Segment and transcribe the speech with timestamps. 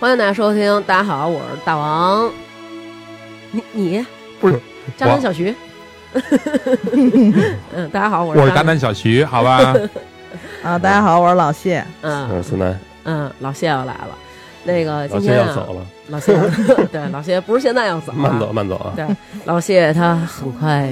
[0.00, 2.32] 欢迎大家收听，大家好，我是大王。
[3.50, 4.06] 你你
[4.40, 4.58] 不是
[4.96, 5.54] 渣男小徐？
[7.74, 9.74] 嗯，大家好，我是我是渣渣男小徐，好吧？
[10.64, 11.84] 啊，大家好，我是老谢。
[12.00, 14.16] 嗯我嗯是思南，嗯，老谢要来了。
[14.64, 16.34] 那个今老谢天啊，要走了，老谢
[16.90, 19.06] 对老谢不是现在要走啊，慢走慢走啊，对，
[19.44, 20.90] 老谢他很快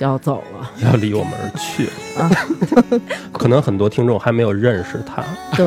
[0.00, 0.70] 就要走了。
[0.82, 3.00] 要离我们而去了。
[3.36, 5.22] 可能很多听众还没有认识他，
[5.54, 5.66] 对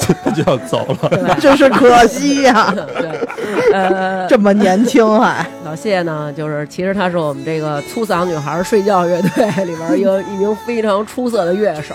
[0.00, 1.08] 他 就要走了。
[1.08, 5.46] 对真是可惜呀、对，呃，这么年轻还。
[5.64, 11.94] 老谢呢，就是其实他是我们这个粗嗓女孩睡觉乐队里边一个一名非常出色的乐手，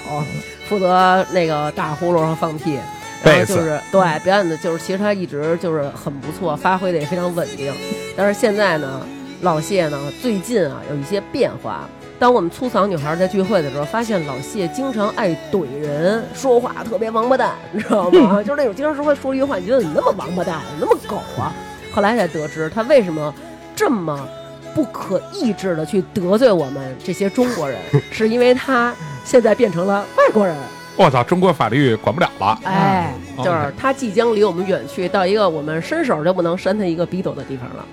[0.70, 2.80] 负责那个打呼噜和放屁。
[3.26, 7.74] 然后就是对表演的，就是其实他一直就是很不错，发挥的也非常稳定。
[8.18, 9.02] 但是现在呢，
[9.44, 11.88] 老谢呢最近啊有一些变化。
[12.18, 18.40] 当我们粗嗓女孩在聚会的时候，发现老谢经常爱怼人，说话特别王八蛋，你知道吗？
[18.42, 21.52] 就是那种经常说会说一句话，你觉得你那么王八蛋，那么狗啊。
[21.94, 23.34] 后来才得知他为什么
[23.76, 24.26] 这么
[24.74, 27.78] 不可抑制的去得罪我们这些中国人，
[28.12, 30.56] 是因为他现在变成了外国人。
[30.96, 32.58] 我操，中国法律管不了了。
[32.64, 37.86] 哎，嗯就是他即将离我们远去，到一个我们伸手就不能伸他一个逼斗的地方了。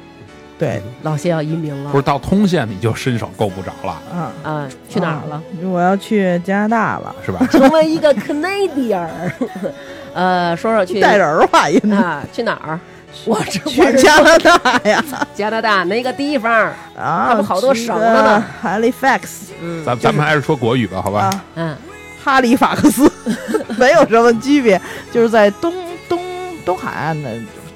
[0.61, 5.43] 对，老谢要移民了，不是到通县你就伸手够不着了，啊，啊，去哪儿了？
[5.65, 7.41] 我要去加拿大了，是吧？
[7.51, 9.09] 成为一个 Canadian。
[10.13, 12.79] 呃，说说去带人儿话音，啊，去哪儿？
[13.25, 15.03] 我这去我加拿大呀！
[15.35, 16.71] 加拿大哪个地方？
[16.95, 19.21] 啊，好多省着呢 Halifax
[19.63, 21.21] 嗯咱咱们还是说国语吧，好吧？
[21.23, 21.77] 啊，嗯，
[22.23, 23.11] 哈利法克斯，
[23.79, 24.81] 没有什么区别，
[25.11, 25.73] 就是在东
[26.09, 26.21] 东
[26.65, 27.31] 东海岸的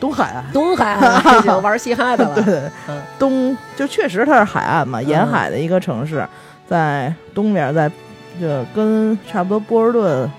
[0.04, 0.44] 东海岸。
[0.52, 2.34] 东海岸就玩嘻哈的了。
[2.36, 6.22] 对对对嗯，东就确实它是海岸嘛，嗯沿海的一个城市，
[6.68, 7.90] 在东边，在
[8.38, 10.30] 就跟差不多波士顿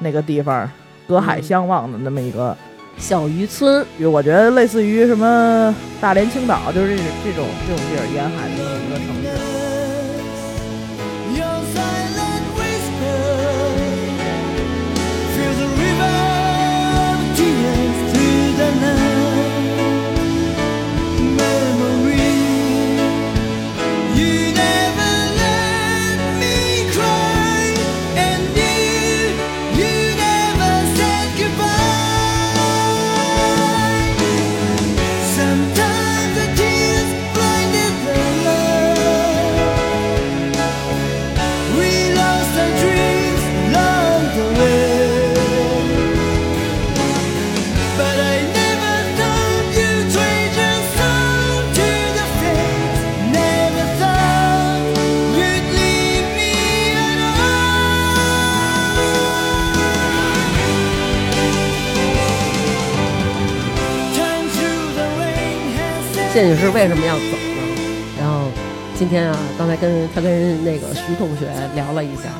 [0.00, 0.70] 那个地方
[1.08, 2.54] 隔海嗯相望的那么一个
[2.98, 9.61] 小渔村，就我觉得类似于什么大连、青岛，就是这这种这种地儿，沿海的这么一个城市。
[66.62, 67.60] 士为什么要走呢？
[68.20, 68.46] 然后
[68.94, 72.30] 今天啊，刚才跟他跟那个徐同学聊了一下，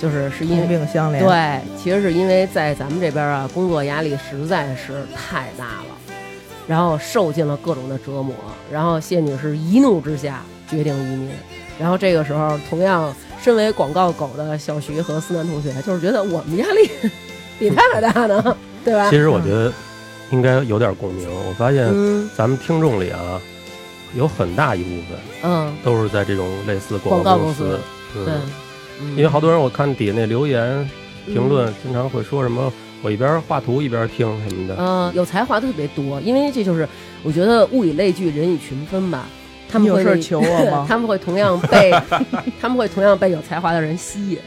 [0.00, 6.14] 就是是因同为病相连，，对，其实是因为在咱们这边啊，工作压力实在是太大了，
[6.66, 8.34] 然后受尽了各种的折磨，
[8.72, 11.28] 然后谢女士一怒之下决定移民。
[11.78, 16.90] 然后这个时候，同样身为广告狗的小徐和思南同学，就是觉得我们压力
[17.58, 19.10] 比他还大呢，对吧？
[19.10, 19.70] 其实我觉得
[20.30, 21.28] 应该有点共鸣。
[21.46, 23.38] 我发现嗯咱们听众里啊，
[24.14, 27.78] 有很大一部分嗯，都是在这种类似广告公司，
[28.16, 28.34] 嗯对，
[29.00, 29.10] 嗯。
[29.10, 30.88] 因为好多人我看底下那留言
[31.26, 32.72] 评论，经常会说什么
[33.02, 34.76] 我一边画图一边听什么的。
[34.78, 36.88] 嗯，有才华的特别多，因为这就是
[37.22, 39.26] 我觉得物以类聚，人以群分吧。
[39.68, 41.90] 他们会你有事求我吗 他们会同样被
[42.60, 44.38] 他们会同样被有才华的人吸引，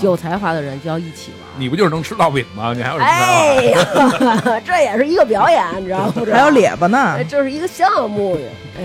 [0.00, 1.40] 有才华的人就要一起玩。
[1.56, 2.72] 你不就是能吃烙饼吗？
[2.74, 3.24] 你还有什么才华？
[3.24, 6.24] 哎呀， 这也是一个表演，你知道不？
[6.30, 8.46] 还有咧巴呢哎，，这是一个项目呀。
[8.78, 8.82] 哎，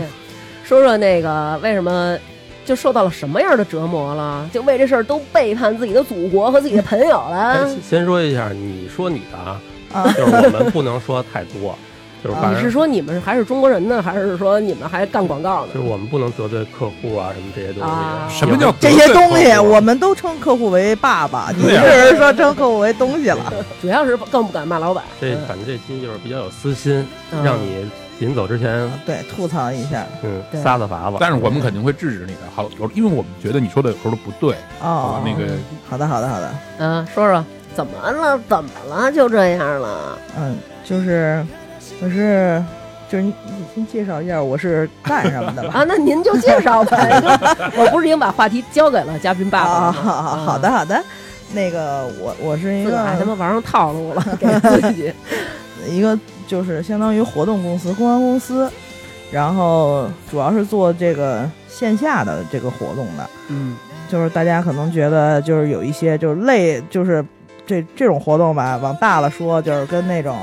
[0.63, 2.17] 说说那个为什么
[2.65, 4.47] 就受到了什么样的折磨了？
[4.53, 7.67] 就为这事儿都背叛自己的祖国和自己的朋友哎了？
[7.69, 9.59] 先先说一下，你说你的啊，
[9.91, 11.75] 啊，就是我们不能说太多，
[12.23, 15.71] 就是你是说你们还是中国人呢，还是说你们还干广告呢？
[15.73, 18.39] 就是我们不能得罪客户啊什么这些东啊西。
[18.39, 23.53] 什么叫这些东西我们都称客户为爸爸，你这是说称客户为东西了。
[23.81, 25.03] 主要是更不敢骂老板。
[25.21, 27.89] 这嗯反正这期就是比较有私心，嗯让你
[28.19, 31.15] 临走之前，对，吐槽一下嗯对，撒撒法子。
[31.21, 35.21] 但是我们肯定会制止你的，好，有因为我们觉得你说的有时候都不对，哦。
[35.23, 35.53] 那个
[35.89, 36.53] 好的，好的，好的。
[36.79, 37.43] 嗯，说说
[37.73, 38.37] 怎么了？
[38.49, 39.09] 怎么了？
[39.09, 40.17] 就这样了？
[40.37, 41.45] 嗯，就是
[42.01, 42.63] 我是
[43.09, 45.79] 就是你你先介绍一下我是干什么的吧。
[45.79, 47.19] 啊，那您就介绍呗。
[47.75, 50.21] 就我不是已经把话题交给了嘉宾爸爸啊，好吗？
[50.21, 51.03] 好好的，好的。
[51.51, 55.11] 那个我我是一个他妈玩上套路了， 给自己。
[55.87, 58.69] 一个就是相当于活动公司、公关公司，
[59.31, 63.29] 然后主要是做这个线下的这个活动的。
[63.47, 63.75] 嗯
[64.07, 67.23] 就是大家可能觉得就是有一些就是类就是
[67.65, 70.35] 这这种活动吧，往大了说就是跟那种，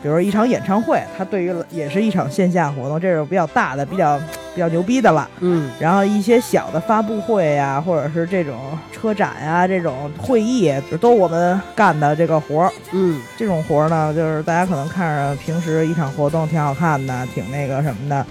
[0.00, 4.18] 比如说一场演唱会，它对于也是一场线下活动，这种比较大的、比较
[4.54, 5.28] 比较牛逼的了。
[5.40, 5.70] 嗯。
[5.80, 8.56] 然后一些小的发布会呀、或者是这种
[8.92, 12.72] 车展呀、这种会议，就都我们干的这个活儿。
[12.92, 13.20] 嗯。
[13.36, 18.24] 这种活儿呢，就是大家可能看着平时一场活动挺好看的，挺那个什么的，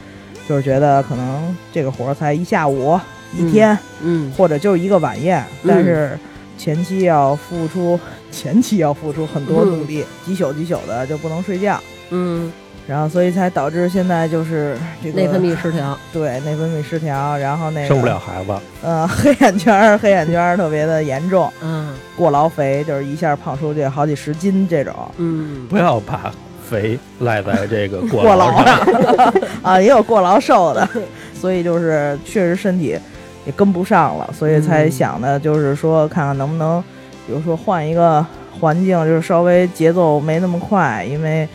[0.48, 2.98] 就是觉得可能这个活儿才一下午、
[3.38, 4.32] 一天，嗯。
[4.38, 5.68] 或者就是一个晚宴，嗯。
[5.68, 6.18] 但是
[6.58, 8.00] 前期要付出
[8.38, 11.82] 前期要付出很多努力，几宿几宿的就不能睡觉，
[12.12, 12.52] 嗯，
[12.86, 15.98] 然后所以才导致现在就是这个内分泌失调。
[16.14, 18.54] 对内分泌失调，然后那个生不了孩子，
[18.84, 21.96] 呃黑眼圈儿 黑眼圈儿特别的严重，嗯。
[22.16, 24.94] 过劳肥就是一下胖出去好几十斤这种。
[25.18, 25.66] 嗯。
[25.68, 26.32] 不要把
[26.70, 29.34] 肥赖在这个 过过劳劳上。
[29.64, 30.88] 啊，也有过劳瘦的，
[31.34, 32.98] 所以就是确实身体
[33.46, 34.92] 也跟不上了，所以才嗯。
[34.92, 36.84] 想的就是说看看能不能，
[37.28, 38.26] 比如说换一个
[38.60, 41.48] 环境，就是稍微节奏没那么快，因为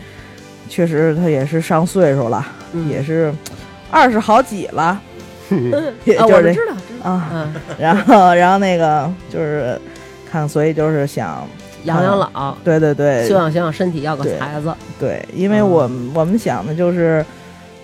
[0.69, 2.87] 确实他也是上岁数了，嗯。
[2.87, 3.33] 也是
[3.91, 5.01] 二十好几了，
[6.05, 7.09] 也啊，就是知道知道。
[7.09, 9.79] 啊，嗯，然后然后那个就是
[10.31, 11.45] 看，所以就是想，
[11.83, 14.73] 养养老，对对对，休养休养身体，要个孩子。
[14.99, 15.69] 对，因为嗯。
[15.69, 17.25] 我们、我们想的就是，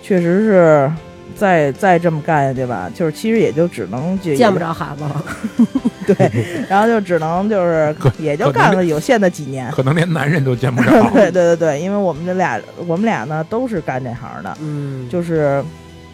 [0.02, 0.90] 确实是
[1.36, 5.24] 再再这么干下去吧，就是其实也就只能就见不着孩子了，
[6.06, 9.70] 对，然后就只能就是也就干了有限的几年。
[9.70, 10.90] 可能连男人都见不着。
[11.12, 15.64] 对对对对，因为我们这俩我们俩呢都是干这行的，嗯，就是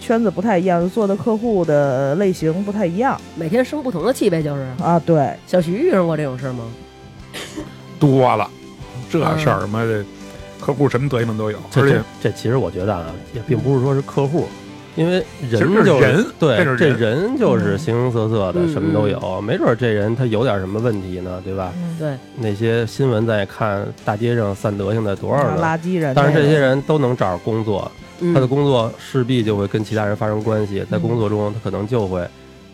[0.00, 4.66] 圈子不太一样，做的客户的类型不太一样每天生不同的气呗，就是。
[4.82, 5.00] 啊。
[5.04, 6.64] 对，小徐遇上过这种事吗？
[7.98, 8.48] 多了，
[9.10, 10.04] 这事儿妈的，
[10.60, 14.46] 客户什么德行都有，这而且这这其实我觉得啊，也并不是说是客户，
[14.96, 21.72] 因为人就是对这是人人就是形形色色的，嗯什么都有，没准儿这人他有点什么问题呢，对吧？
[21.76, 25.62] 嗯，对，那些新闻在看，大街上散德性的多少个？
[25.62, 27.90] 垃圾人，但是这些人都能找着工作，
[28.20, 32.26] 嗯他的工作势必就会跟其他人发生关系，在工作中他可能就会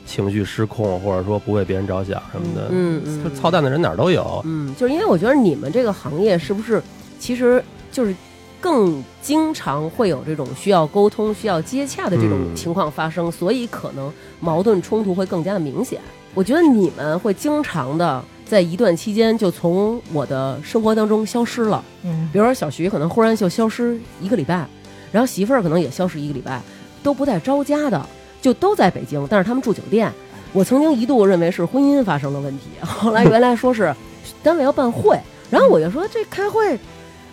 [0.07, 2.69] 情绪失控，或者说不为别人着想什么的。
[2.71, 4.41] 嗯嗯就操蛋的人哪儿都有。
[4.45, 6.81] 嗯，就是因为我觉得你们这个行业是不是
[7.19, 8.15] 其实就是
[8.63, 14.11] 更经常会有这种需要沟通、需要接洽的这种嗯情况发生，所以可能
[14.41, 16.01] 矛盾冲突会更加的明显。
[16.33, 21.85] 我觉得你们会经常的在一段期间就从我的生活当中消失了。
[22.05, 24.67] 嗯比如说小徐可能忽然就消失一个礼拜，
[25.11, 26.63] 然后媳妇儿可能也消失一个礼拜，
[27.03, 28.01] 都不带招家的，
[28.41, 30.11] 就都在北京，但是他们住酒店。
[30.55, 33.95] 我曾经一度认为是婚姻发生了问题，后来原来说是
[34.43, 35.19] 单位要办会，
[35.51, 36.79] 然后我就说这开会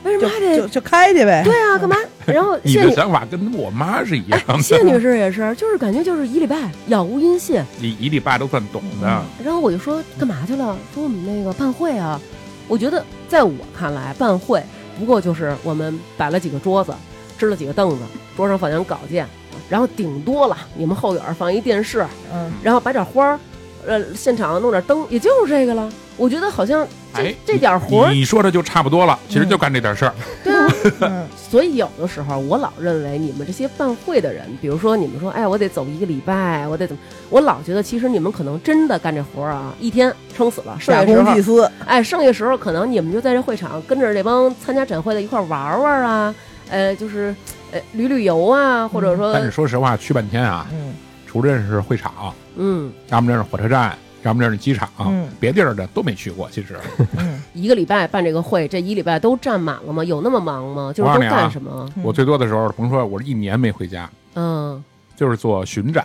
[0.03, 1.41] 为什么还得就就开去呗。
[1.43, 1.95] 对啊干嘛？
[2.25, 4.61] 然后你的想法跟我妈是一样哎的。
[4.61, 10.77] 谢女士也是，就是感觉就是一礼拜杳无音信，你一礼拜都算懂的，然后我就说干嘛去了？
[10.93, 12.19] 说我们那个办会啊。
[12.67, 14.63] 我觉得在我看来，办会
[14.99, 16.93] 不过就是我们摆了几个桌子，
[17.35, 18.03] 支了几个凳子，
[18.37, 19.25] 桌上放点稿件，
[19.67, 23.39] 然后顶多了你们后院放一电视，嗯，然后摆点花儿，
[23.87, 25.89] 呃，现场弄点灯，也就是这个了。
[26.17, 30.13] 我觉得好像这、哎，这点活儿，你说的就差不多了，其实就干这点事儿。
[30.43, 30.67] 对啊。
[31.01, 37.01] 嗯所以有的时候我老认为你们这些办会的人，比如说你们说，哎，我得走一个礼拜，我得怎么？
[37.31, 46.35] 我老觉得其实你们可能真的干这活儿啊，一天撑死了，剩假下时候公济私，哎，剩下时候可能你们就在这会场跟着这帮参加展会的一块玩玩啊，
[46.69, 47.35] 呃，就是
[47.71, 50.93] 呃旅旅游啊，或者说但是说实话，去半天啊，嗯
[51.29, 56.49] 除了认识会场，嗯要么这是火车站，要么这是机场，嗯别地儿的都没去过。
[56.49, 56.75] 其实
[57.17, 60.03] 嗯 一个礼拜办这个会，这一礼拜都占满了吗？
[60.03, 60.91] 有那么忙吗？
[60.91, 61.87] 就是干什么？
[61.95, 64.83] 嗯我最多的时候，甭说我是一年没回家，嗯
[65.15, 66.03] 就是做巡展，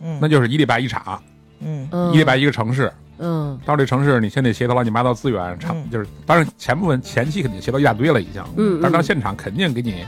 [0.00, 1.20] 嗯，那就是一礼拜一场，
[1.58, 2.92] 嗯嗯，一礼拜一个城市。
[3.22, 10.04] 嗯到这城市，你先得协调乱七八糟资源，场嗯就是当然前部分前期肯定协调一大堆了已经，嗯，但是到嗯现场肯定给你。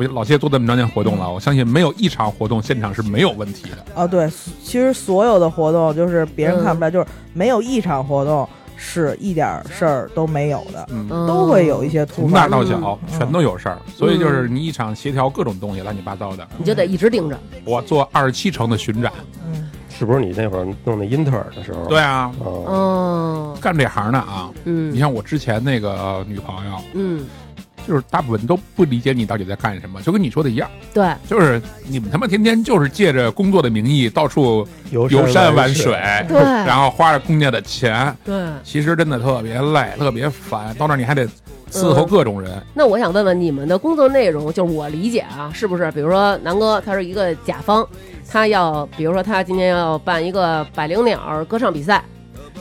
[0.00, 3.84] 我老谢做这么长时间活动了，我相信没有一场活动现场是没有问题的。
[3.94, 4.26] 啊对，
[4.64, 10.88] 其实所有的活动就是别人看不来，就是没有一场活动是一点事儿都没有的，
[11.26, 13.18] 都会有一些突从发大到小嗯。
[13.18, 16.48] 全都有事儿，所以就是你一场协调各种东西乱七八糟的。
[16.56, 17.38] 你就得一直盯着。
[17.66, 19.12] 我做二十七城的巡展，
[19.44, 19.68] 嗯。
[19.90, 21.84] 是不是你那会儿弄那英特尔的时候？
[21.84, 27.26] 对啊，哦，哦，干这行的啊，嗯，你像我之前那个呃女朋友，嗯，
[27.86, 35.94] 就是大部分都不理解你到底在干什么，就跟你说的一样，对，就是你们他妈天天就是借着工作的名义到处游游山玩水，
[36.28, 40.74] 对然后花着公家的钱，对，其实真的特别累，特别烦。
[40.74, 41.26] 到那儿你还得
[41.70, 42.60] 伺候各种人。
[42.74, 45.90] 那我想问问你们的工作内容，就是我理解啊，是不是？
[45.92, 47.86] 比如说南哥他是一个甲方，
[48.28, 52.02] 他要比如说他今天要办一个百灵鸟歌唱比赛，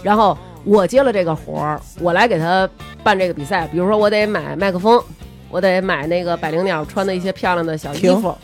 [0.03, 0.37] 然后
[0.69, 2.69] 我接了这个活儿，我来给他
[3.03, 3.67] 办这个比赛。
[3.69, 5.03] 比如说我得买麦克风，
[5.49, 8.37] 我得买那个百灵鸟穿的一些漂亮的小衣服。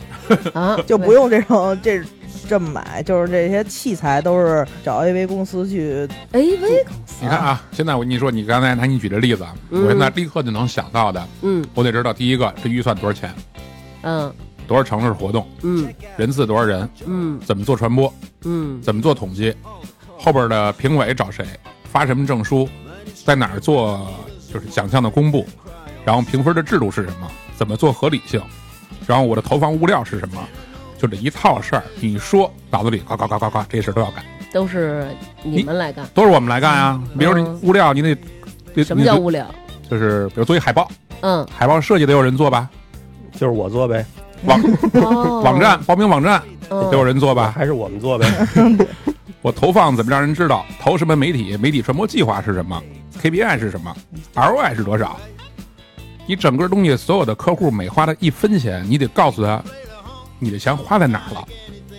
[0.52, 2.02] 啊， 就不用这种这
[2.48, 6.08] 这么买，就是这些器材都是找 AV 公司去。
[6.32, 6.84] A V，
[7.20, 11.64] 你看啊，现在我跟你说，你刚才拿你举的例子，我现在立刻就能想到的，嗯。
[11.74, 13.32] 我得知道第一个这预算多少钱，
[14.02, 14.34] 嗯。
[14.66, 15.88] 多少城市活动，嗯。
[16.16, 17.38] 人次多少人，嗯。
[17.46, 18.82] 怎么做传播，嗯。
[18.82, 19.54] 怎么做统计，
[20.18, 21.46] 后边的评委找谁，
[21.96, 22.68] 发什么证书，
[23.24, 24.06] 在哪儿做
[24.52, 25.46] 就是奖项的公布，
[26.04, 27.26] 然后评分的制度是什么，
[27.56, 28.38] 怎么做合理性，
[29.06, 30.46] 然后我的投放物料是什么，
[30.98, 34.22] 就这一套事儿，你说脑子里呱呱呱呱呱，这事儿都要干，
[34.52, 35.08] 都是
[35.42, 36.06] 你们来干。
[36.12, 37.02] 都是我们来干啊。
[37.18, 38.14] 比如你嗯物料，你得
[38.74, 39.46] 得什么叫物料？
[39.90, 40.86] 就是比如做一海报，
[41.22, 42.68] 嗯，海报设计得有人做吧，
[43.32, 44.04] 就是我做呗，
[44.44, 44.60] 网
[44.92, 48.30] 哦网站报名网站嗯得有人做吧，还是我们做呗。
[49.46, 50.66] 我投放怎么让人知道？
[50.80, 51.56] 投什么媒体？
[51.56, 52.82] 媒体传播计划是什么
[53.22, 53.96] ？KPI 是什么
[54.34, 55.16] ？ROI 是多少？
[56.26, 59.62] 你整个东西所有的客户每花的一分钱，你得告诉他，
[60.40, 61.46] 你的钱花在哪儿了，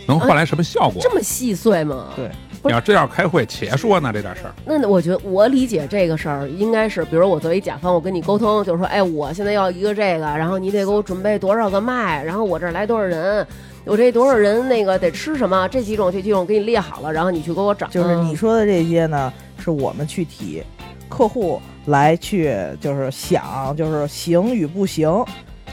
[0.05, 0.97] 能换来什么效果？
[1.01, 2.07] 这么细碎吗？
[2.17, 2.29] 对
[2.65, 4.53] 你要真要开会，且说呢这点事儿。
[4.65, 13.47] 那我觉得我理解这个事儿应该是，比如我作为甲方，我跟你沟通，就是说，哎，我现在要一个这个，然后你得给我准备多少个麦，然后我这儿来多少人，
[13.87, 17.87] 我这多少人那个得吃什么，这几种这几种给你列好了，然后你去给我找。
[17.87, 20.61] 就是你说的这些呢，是我们去提，
[21.09, 25.09] 客户来去就是想，就是行与不行。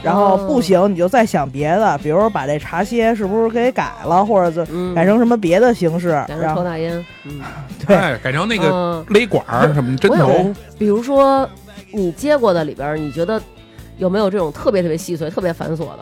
[0.03, 7.41] 然后哦不行，你就再想别的，比如说把这茶歇是不是给改了，或者是嗯，改成什么别的形式，改成然后抽大烟， 嗯，
[7.87, 11.49] 对哎，改成那个嗯勒管儿什么针头，比如说
[11.91, 13.41] 你接过的里边儿，你觉得
[13.97, 15.99] 有没有这种特别特别细碎、特别繁琐的？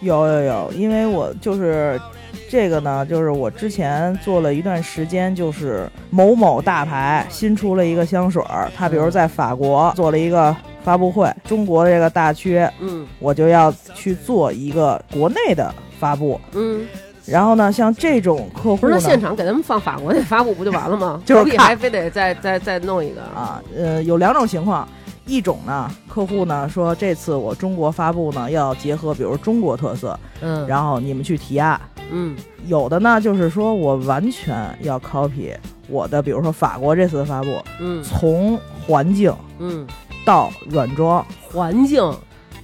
[0.00, 2.00] 有有有，因为我就是
[2.48, 16.40] 这个呢，就是我之前做了一段时间，就是某某大牌新出了一个香水儿，它比如在法国做了一个发布会，中国的这个大区，嗯我就要去做一个国内的发布。
[16.52, 16.86] 嗯，
[17.26, 21.22] 然后呢，像这种客户不是现场给他们放法国那发布不就完了吗？
[21.26, 23.20] 就是还非得再再再弄一个？
[23.20, 24.88] 啊，呃，有两种情况。
[25.30, 32.36] 一种呢，客户呢说这次我中国发布呢要结合，比如中国特色，嗯，然后你们去提案，嗯。
[32.66, 35.54] 有的呢，就是说我完全要 copy
[35.88, 38.02] 我的，比如说法国这次的发布，嗯。
[38.02, 39.86] 从环境嗯，
[40.24, 42.12] 到软装，环境。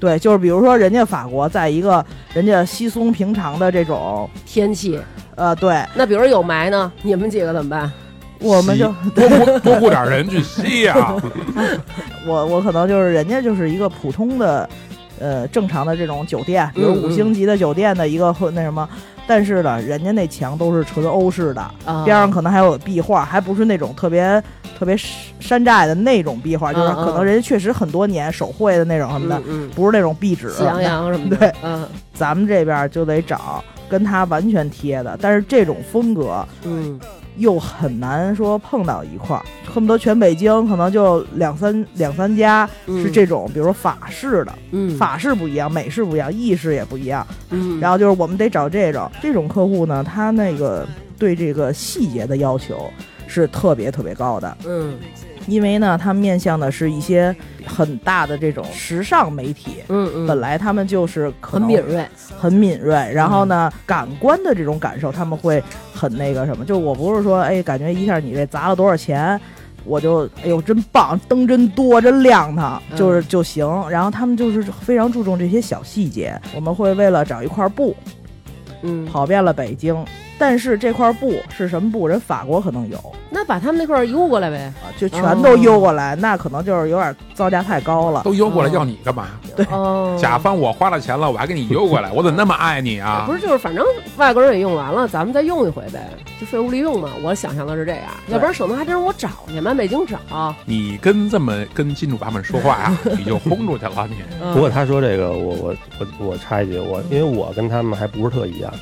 [0.00, 2.04] 对，就是比如说人家法国在一个
[2.34, 5.00] 人家稀松平常的这种，天气，
[5.36, 5.82] 呃，对。
[5.94, 7.92] 那比如有霾呢，你们几个怎么办？
[8.46, 11.14] 我们就多雇多雇点人去吸呀、
[12.26, 14.68] 我我可能就是人家就是一个普通的，
[15.18, 18.88] 呃，正常的这种酒店，比如五星级的酒店的一个或那什么，
[19.26, 24.42] 但是呢，人家那墙都是纯欧式的，啊，边上可能还有壁画，还不是那种特别
[24.78, 24.96] 特别
[25.40, 30.48] 山寨的那种壁画，就是可能人家确实很多年手绘的那种什么的，嗯不是那种壁纸。
[30.48, 31.86] 嗯，喜羊羊什么的，对，嗯。
[32.14, 36.98] 咱们这边就得找跟他完全贴的，但是这种风格嗯
[37.38, 44.96] 又很难说碰到一块儿，恨不得全北京可能就两三两三家嗯，是这种，比如说法式的，嗯。
[44.96, 47.26] 法式不一样，美式不一样，意式也不一样。
[47.50, 50.86] 嗯，然后就是我们得找这种这种客户呢，他那个
[51.18, 52.90] 对这个细节的要求
[53.26, 54.94] 是特别特别高的，嗯
[55.46, 57.34] 因为呢，他们面向的是一些
[57.64, 59.76] 很大的这种时尚媒体。
[59.88, 62.06] 嗯嗯，本来他们就是很敏锐，
[62.38, 65.62] 很敏锐，然后呢，感官的这种感受他们会
[65.94, 66.64] 很那个什么。
[66.64, 69.40] 就我不是说，哎，感觉一下你这砸了多少钱，
[69.84, 73.66] 我就哎呦真棒，灯真多，真亮堂，嗯就是就行。
[73.88, 76.38] 然后他们就是非常注重这些小细节。
[76.54, 77.94] 我们会为了找一块布，
[78.82, 79.96] 嗯，跑遍了北京，
[80.38, 82.06] 但是这块布是什么布？
[82.06, 82.98] 人法国可能有
[83.30, 84.72] 那把他们那块邮过来呗。
[84.82, 88.22] 啊，就全都邮过来，那可能就是有点造价太高了。
[88.22, 89.28] 都邮过来要你干嘛？
[89.70, 93.24] 哦，甲方我花了钱了，我还给你邮过来，我怎么那么爱你啊？
[93.26, 93.84] 不是，就是反正
[94.16, 96.08] 外国人也用完了，咱们再用一回呗，
[96.40, 97.10] 就废物利用嘛。
[97.22, 100.54] 我想象的是这样，要不然省得还得让我找去，满北京找。
[100.64, 104.16] 你跟这么跟金主爸们说话呀， 你就轰出去了你。
[104.40, 108.72] 嗯不过他说这个，我我我我插一句，我因为我跟他们还不是特一样。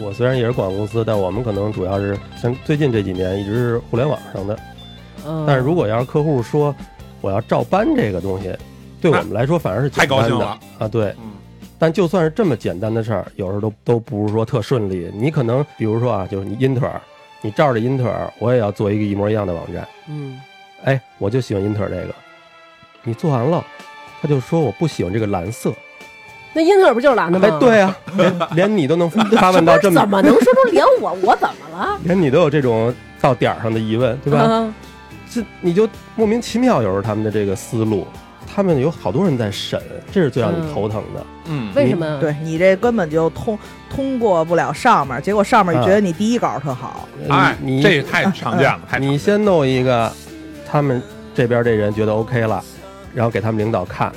[0.00, 4.58] 我虽然也是广告公司，但我们可能主要是像最近这几年一直是互联网上的。
[5.24, 6.74] 嗯但是如果要是客户说
[7.20, 8.56] 我要照搬这个东西，
[9.00, 10.88] 对我们来说反而是简单的太高兴了啊。
[10.88, 11.32] 对，嗯
[11.78, 15.10] 但就算是这么简单的事儿，有时候都都不是说特顺利。
[15.14, 17.00] 你可能比如说啊，就是你英特尔，
[17.40, 19.86] 你照着英特尔，我也要做一个一模一样的网站。
[20.08, 20.40] 嗯
[20.84, 22.14] 哎，我就喜欢英特尔这个，
[23.04, 23.64] 你做完了，
[24.20, 25.72] 他就说我不喜欢这个蓝色。
[26.54, 27.48] 那英特尔不就是蓝的吗？
[27.50, 31.98] 哎，对啊，连连你都能 发问到这么怎，么能说出连我我怎么了？
[32.04, 34.40] 连你都有这种到点儿上的疑问，对吧？
[34.40, 34.74] 啊
[35.34, 38.06] 这你就莫名其妙，有时候他们的这个思路，
[38.46, 39.80] 他们有好多人在审，
[40.12, 41.24] 这是最让你头疼的。
[41.46, 42.18] 嗯，为什么？
[42.20, 50.12] 对你这根本就通通过不了上面，结果上面觉得你第一稿特好，哎，你这也太常见了，太常见了你先弄一个，
[50.70, 51.02] 他们
[51.34, 52.62] 这边这人觉得 OK 了，
[53.14, 54.12] 然后给他们领导看，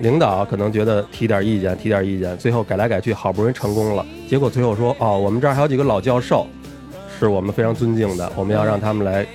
[0.00, 6.46] 领导可能觉得提点意见，提点意见，最后改来改去，好不容易成功了，结果最后说哦，我们这儿还有几个老教授，
[7.18, 9.26] 是我们非常尊敬的，我们要让他们来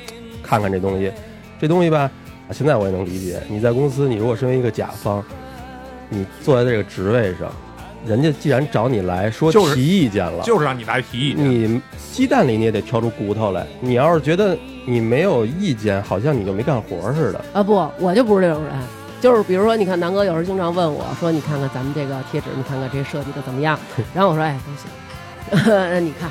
[0.43, 1.11] 看看这东西，
[1.59, 2.09] 这东西吧，
[2.51, 5.23] 现在我也能理解，你在公司，你如果身为一个甲方，
[6.09, 7.51] 你坐在这个职位上，
[8.05, 11.49] 人家既然找你来说就提意见了，就是让你来提意见。
[11.49, 13.65] 你鸡蛋里你也得挑出骨头来。
[13.79, 17.45] 你要是觉得你没有意见，好像你就没干活似的。
[17.53, 18.73] 啊不，我就不是这种人。
[19.21, 23.79] 就是比如说，你看南哥有时候经常问我说：“你看看咱们这个贴纸，你看看这设计的怎么样？”
[24.13, 25.63] 然后我说：“哎，都行。
[25.67, 26.29] 那 你看，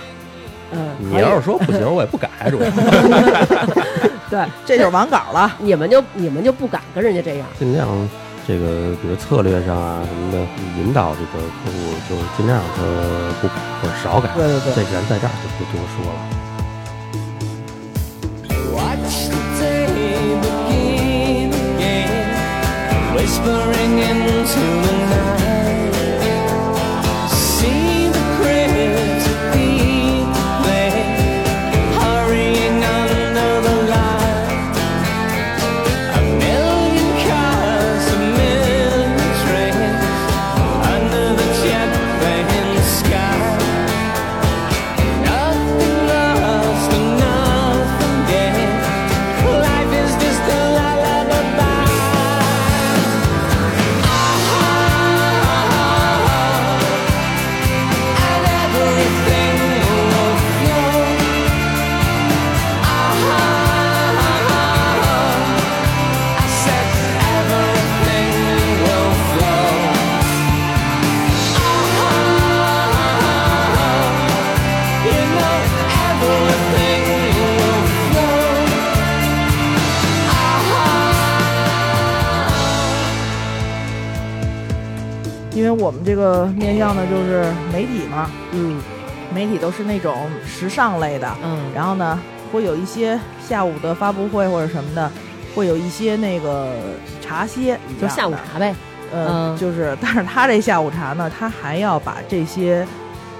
[0.72, 2.68] 嗯，你要是说不行，我也不改，主要
[4.28, 5.56] 对，这就是完稿了。
[5.58, 7.46] 你们就你们就不敢跟人家这样。
[7.58, 7.86] 尽量
[8.46, 10.38] 这个，比如策略上啊什么的，
[10.78, 11.72] 引导这个客户，
[12.08, 12.82] 就是尽量让他
[13.40, 14.30] 不改或者少改。
[14.34, 16.49] 对对对这咱在这儿就不多说了。
[23.42, 24.99] Whispering into the
[85.90, 88.80] 我们这个面向的就是媒体嘛，嗯。
[89.34, 92.18] 媒体都是那种时尚类的，嗯，然后呢，
[92.52, 95.10] 会有一些下午的发布会或者什么的，
[95.52, 96.72] 会有一些那个
[97.20, 98.72] 茶歇就下午茶呗。
[99.12, 99.56] 呃，嗯。
[99.56, 102.86] 就是，但是他这下午茶呢，他还要把这些，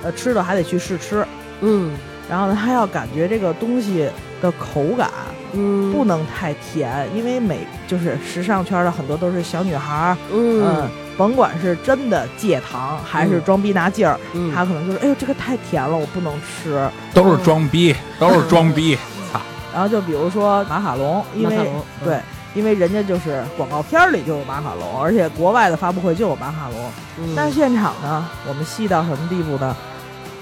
[0.02, 1.24] 呃，吃的还得去试吃，
[1.60, 1.96] 嗯。
[2.28, 4.08] 然后呢，他要感觉这个东西
[4.42, 5.08] 的口感
[5.52, 16.88] 嗯，不能太甜，因为每就是时尚圈的很多都是小女孩儿，嗯嗯，甭管是真的戒糖还是嗯装逼拿劲儿，嗯他可能就是，哎呦，这个太甜了，我不能吃。
[17.12, 18.96] 都是装逼，都是装逼。
[19.32, 19.40] 操！
[19.72, 21.56] 然后就比如说马卡龙，因为
[22.04, 22.18] 对，
[22.54, 26.90] 因为人家就是广告片儿里就有马卡龙，而且国外的发布会就有马卡龙。
[27.18, 29.76] 嗯但现场呢，我们细到什么地步呢？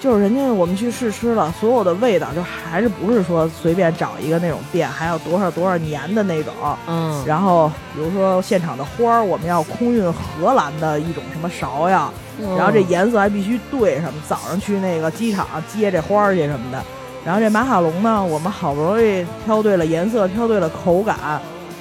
[0.01, 6.53] 就是人家我们去试吃了，所有的味道就还是不是说随便找一个那种店，还要多少多少年的那种。
[6.87, 16.81] 嗯，然后比如说现场的花儿，我们要空运荷兰的一种什么芍药，嗯然后这颜色还必须对什么，早上去那个机场接这花儿去什么的。
[17.25, 21.17] 然后这马卡龙呢，我们好不容易挑对了颜色，挑对了口感，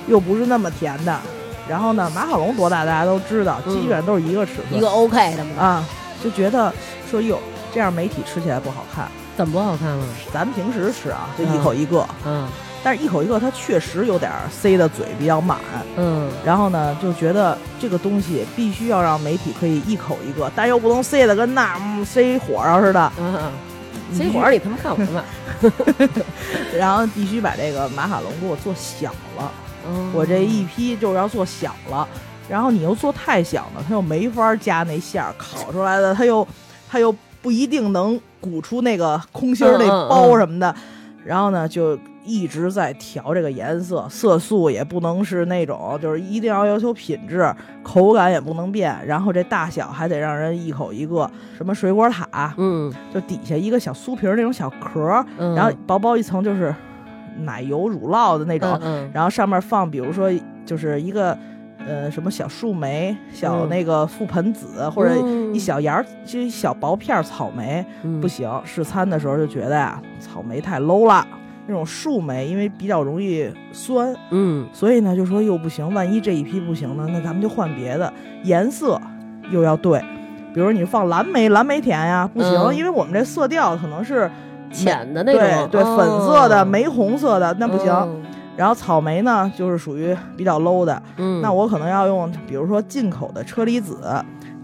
[0.08, 1.16] 又不是那么甜的。
[1.70, 5.86] 然后呢，马卡龙多大大家都知道，嗯基本上都是一个尺寸，一个 OK 的嘛，啊，
[6.24, 6.74] 就觉得
[7.12, 7.40] 说哟，
[7.74, 9.08] 这样媒体吃起来不好看。
[9.36, 10.06] 怎么不好看了？
[10.34, 12.48] 咱们平时吃啊，就一口一个，嗯
[12.84, 15.60] 但是一口一个它确实有点儿塞的嘴比较满。
[15.98, 23.12] 嗯然后呢，就觉得这个东西必须要让媒体可以一口一个，但又不能塞的跟那儿嗯塞火烧似的。
[23.20, 23.52] 嗯，
[24.16, 25.24] 谁管你他妈看我干嘛？
[26.78, 29.52] 然后必须把这个马卡龙给我做小了，
[29.88, 32.08] 嗯我这一批就要做小了。
[32.48, 36.48] 然后你又做太小了，它又没法加那馅儿，烤出来的它又
[36.90, 40.73] 它又不一定能鼓出那个空心儿那包什么的。
[41.26, 48.97] 然后呢，就一直在调这个颜色，色素也不能是那种，就是一定要要求品质，口感也不能变。
[49.06, 56.73] 然后这大小还得让人一口一个，什么水果塔，嗯就底下一个小酥皮儿那种小壳儿，嗯，然后薄薄一层就是
[57.39, 60.32] 奶油乳酪的那种，嗯然后上面放比如说
[60.65, 61.38] 就是一个
[61.88, 68.50] 呃什么小树莓、小嗯那个覆盆子，或者嗯一小芽儿，就一小薄片儿草莓，嗯不行。
[68.65, 71.26] 试餐的时候就觉得呀，草莓太 low 了，
[71.65, 78.12] 那种树莓，因为比较容易酸，嗯，所以呢就说又不行，万一这一批不行呢，那咱们就换别的，
[78.43, 79.00] 颜色
[79.52, 80.04] 又要对。
[80.54, 84.30] 比如你放蓝莓，蓝莓甜呀，不行，嗯因为我们这色调可能是
[84.71, 87.93] 浅的那种，对对哦粉色的、玫红色的，那不行。
[88.58, 94.00] 嗯然后草莓呢，就是属于比较 low 的，嗯，那我可能要用，比如说进口的车厘子，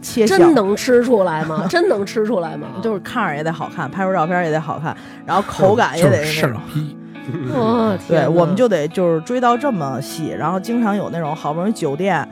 [0.01, 1.65] 切小，真能吃出来吗？
[1.69, 2.67] 真能吃出来吗？
[2.82, 7.53] 就是看着也得好看，拍出照片也得好看，然后口感也得是事儿得那种。
[7.56, 12.27] 哦，对，天我们就得就是追到这么细，然后经常有那种好不容易酒店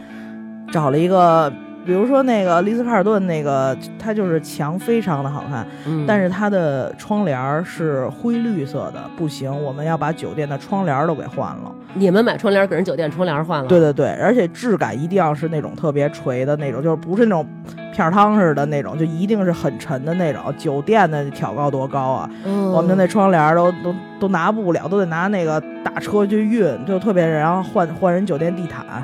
[0.71, 1.53] 找了一个，
[1.85, 11.71] 比如说那个丽思卡尔顿那个，它就是墙非常的好看，嗯但是它的窗帘儿是灰绿色的，不行，我们要把酒店的窗帘儿都给换了。
[11.93, 13.67] 你们买窗帘给人酒店窗帘换了？
[13.67, 17.45] 对对对，而且质感一定要是那种特别垂的那种，就是不是那种
[17.93, 20.41] 片儿汤似的那种，就一定是很沉的那种。
[20.57, 22.29] 酒店的挑高多高啊？
[22.45, 29.03] 嗯，我们的那窗帘儿都都都拿不了，都得拿那个大车去运，就特别然后换换人酒店地毯，哇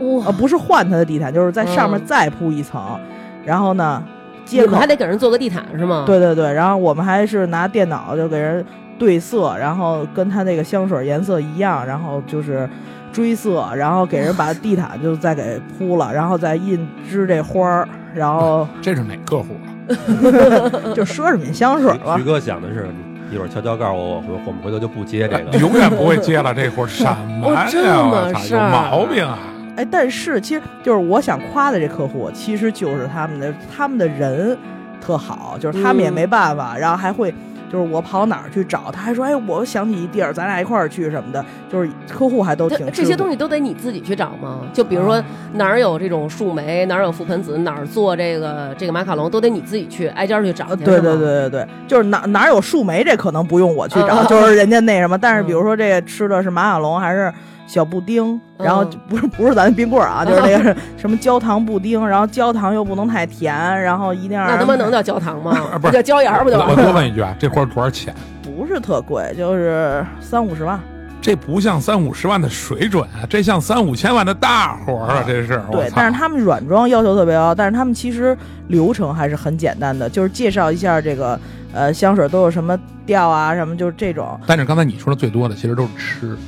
[0.00, 2.98] 呃，不是换它的地毯，就是在上面嗯再铺一层，
[3.44, 4.02] 然后呢，
[4.44, 8.64] 接口你们还得给人做个地毯是吗？，对对对，然后我们还是拿电脑就给人
[8.98, 12.68] 对色，然后跟他那个香水颜色一样，然后就是
[13.12, 19.68] 追色，然后给人把地毯就再给铺了，然后再印支这花儿，然后 这是哪客户啊？
[20.94, 22.22] 就奢侈品香水吧徐。
[22.22, 22.88] 哥想的是，
[23.32, 25.50] 一会儿悄悄告诉我，我回我们回头就不接这个。
[25.58, 29.38] 永远不会接了这活儿，什么这么我操，事毛病啊！
[29.76, 34.56] 哎，但是其实就是我想夸的这客户，其实就是他们的他们的人
[35.00, 37.32] 特好，就是他们也嗯没办法，然后还会
[37.70, 44.60] 就是我跑哪儿去找，他还说哎，我想起一地儿，咱俩一块儿去什么的，就是客户还都挺这这些东西西都得你自己去找吗？
[44.72, 50.84] 就比如说啊哪儿有这种树莓，哪儿有覆盆子，哪儿做这个这个马卡龙，都得你自己去挨家去找去。
[50.84, 55.16] 对对，对对对，就是哪哪有树莓，这可能不用我去找，嗯就是人家那什么。
[55.16, 57.32] 但是嗯比如说这个吃的是马卡龙还是
[57.70, 65.56] 小布丁，然后不是不是咱冰棍儿啊，就是那个什么焦糖布丁，然后焦糖又不能太甜，然后一定要那他妈能叫焦糖吗？
[65.80, 66.82] 不是叫椒盐儿不就我我完了？
[66.82, 68.12] 多问一句啊，这活多少钱？
[68.42, 70.80] 不是特贵，就是三五十万。
[71.22, 75.24] 这不像三五十万的水准啊，这像三五千万的大活儿啊！
[75.24, 81.38] 这是对，但是他们软装要求特别高，但是他们其实流程还是很简单的，就是介绍一下这个
[81.72, 86.38] 呃香水都有什么调啊，什么就是这种但是刚才你说的最多的其实都是吃，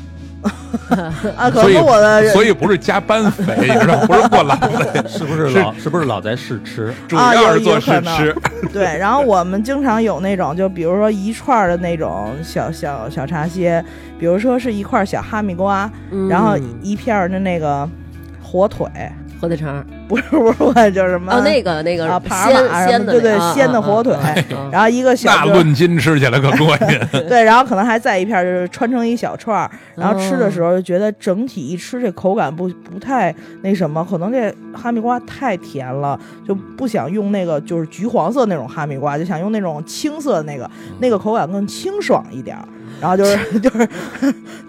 [1.37, 6.93] 啊，可所以能我的所以不是加班肥，你知道，不是过劳肥， 是不是是老是不是老在试吃？
[7.07, 8.35] 主要是做试吃。
[8.73, 13.85] 对，然后我们经常有那种，就比如说一串儿的那种小小小茶歇，
[14.19, 17.89] 比如说是一块儿小哈密瓜，嗯然后一片儿的那个
[18.43, 18.89] 火腿，
[19.43, 24.17] 火腿肠 不是不是，我就是什么哦，那个那个啊帕尔鲜鲜的么对对鲜的火腿
[24.71, 42.63] 然后一个小就那论斤吃起来可过瘾， 对，然后可能还在一片儿，就是穿成一小串儿，然后吃的时候，候就觉得整体一吃这口感不不太那什么，可能这哈密瓜太甜了，就不想用那个就是橘黄色那种哈密瓜，就想用那种青色的那个，那个口感更清爽一点儿。
[43.03, 43.89] 然后就是 就是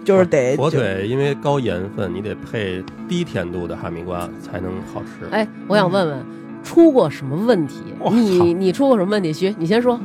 [0.04, 5.28] 就是得火腿因为高盐分，你得配低甜度的哈密瓜才能好吃。
[5.30, 6.18] 哎，我想问问，
[6.64, 7.76] 出过什么问题？
[8.10, 9.32] 你你出过什么问题？
[9.32, 10.00] 徐，你先说。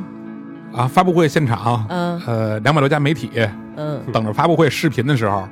[0.72, 0.86] 啊！
[0.86, 3.28] 发布会现场，嗯呃，两百多家媒体
[3.76, 5.48] 嗯等着发布会视频的时候，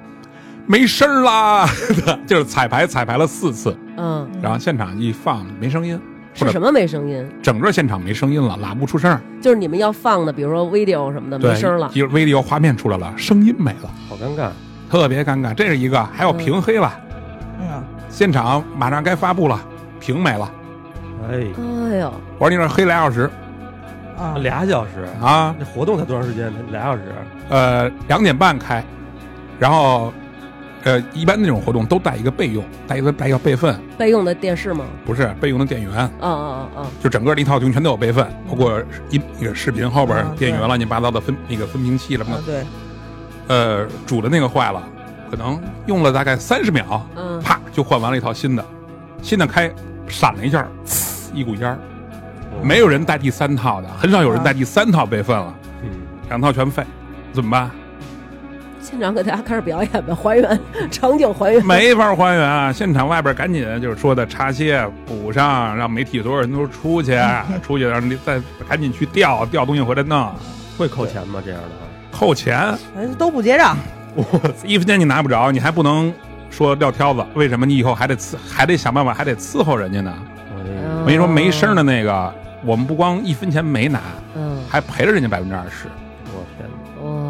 [0.64, 1.68] 没声儿啦，
[2.24, 6.00] 就是彩排彩排了四次，嗯，然后现场一放没声音，
[6.38, 7.28] 或者是什么没声音？
[7.42, 11.90] 整个现场没声音了，喇不出声儿，就是你们要放的，比如说 video 什么的，没声了。
[11.94, 14.48] 一 video 画面出来了，声音没了，好尴尬。
[14.90, 15.52] 特别尴尬。
[15.52, 16.92] 这是一个，还有屏黑了，
[17.60, 19.60] 嗯现场马上该发布了，
[20.00, 20.50] 屏没了。
[21.30, 21.34] 哎，
[21.90, 23.30] 哎呦，我说你这黑俩小时
[24.16, 26.52] 啊俩小时，啊，这活动才多长时间？
[26.72, 27.02] 俩小时。
[27.50, 28.82] 呃，两点半开，
[29.58, 30.12] 然后，
[30.84, 34.84] 呃，一般那种活动都带一个备用，带一个带一个备份，备用的电视吗？
[35.04, 36.86] 不是备用的电源，啊啊啊啊！
[37.02, 42.66] 就整个的一套东西全都有备份，包括音那个视频后边啊电源乱七八糟的分那个分屏器什么的，啊对，
[43.48, 44.82] 呃，主的那个坏了，
[45.30, 48.64] 可能用了大概三十秒，嗯，啪就换完了一套新的，
[49.20, 49.70] 新的开
[50.06, 51.78] 闪了一下，呲一股烟儿，
[52.62, 55.90] 没有人带第三套的，很少有人带第三套备份了，嗯，
[56.28, 56.84] 两套全废，
[57.32, 57.70] 怎么办？
[58.80, 60.60] 现场给大家开始表演吧，还原
[60.90, 61.64] 场景还原。
[61.66, 62.72] 没法还原啊！
[62.72, 67.18] 现场外边赶紧就是说的插歇补上，让媒体所有人都出去，
[67.62, 70.32] 出去让你再赶紧去调调东西回来弄，
[70.78, 71.42] 会扣钱吗？
[71.44, 71.68] 这样的，
[72.16, 72.56] 扣钱
[72.96, 73.76] 哎都不结账，
[74.14, 74.24] 我
[74.64, 76.12] 一分钱你拿不着，你还不能
[76.50, 80.14] 说撂挑子，为什么你以后还得伺还得想办法还得伺候人家呢？
[80.50, 80.56] 哎
[81.00, 82.32] 我跟你说没声的那个，
[82.64, 84.00] 我们不光一分钱没拿，
[84.34, 85.86] 嗯，还赔了人家百分之二十。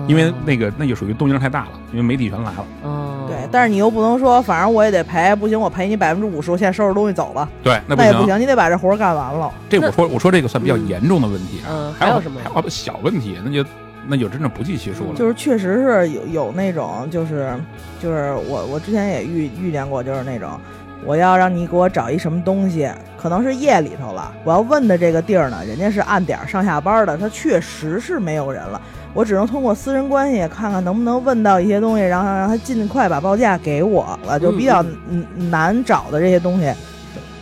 [0.08, 2.66] 因为那个那就属于动静太大了，因为媒体全来了。
[2.82, 9.52] 嗯，对，但是你又不能说，反正我也得赔，不行，我赔你百分之五十，我现在收拾东西走了，对，那不行，那也不行，你得把这活儿干完了。
[9.68, 11.68] 这我说我说这个算比较严重的问题啊。
[11.70, 13.64] 嗯还还有什么还有小问题，那就
[14.06, 15.14] 那就真的不计其数了。
[15.14, 17.52] 就是确实是有有那种，就是
[18.00, 20.58] 就是我我之前也遇遇见过，就是那种
[21.04, 28.80] 我要让你给我找一什么东西，可能是夜里头了，我要问的这个地儿呢，人家是按点儿上下班的，他确实是没有人了，
[29.14, 36.72] 我只能通过私人关系看看能不能问到一些东西，然后让他尽快把报价给我了，就比较嗯难找的这些东西，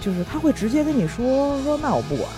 [0.01, 2.29] 就是他会直接跟你说说那我不管，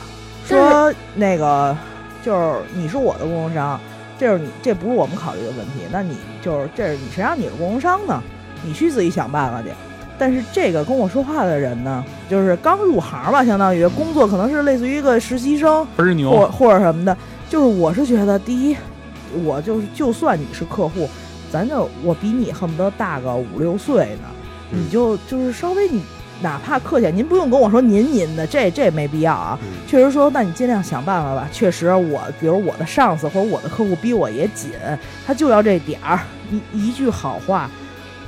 [0.49, 1.77] 但说那个
[2.25, 3.79] 就是你是我的供应商。
[4.21, 5.75] 这是你，这不是我们考虑的问题。
[5.93, 8.21] 那你就是这是你谁让你是供应商呢？
[8.65, 9.69] 你去自己想办法去。
[10.19, 17.17] 但是这个跟我说话的人呢，就是刚入行吧，相当于工作可能是类似于一个实习生或倍儿牛，或者什么的。
[17.49, 18.77] 就是我是觉得，第一，
[19.45, 21.09] 我就是就算你是客户，
[21.51, 24.29] 咱就我比你恨不得大个五六岁呢，
[24.73, 26.03] 嗯你就就是稍微你
[26.41, 29.59] 哪怕客气，您不用跟我说您您的，这这没必要啊。
[29.63, 31.49] 嗯确实说，那你尽量想办法吧。
[31.51, 34.71] 确实我，比如我的上司或者我的客户逼我也紧，
[35.27, 37.71] 他就要这点儿，一一句好话，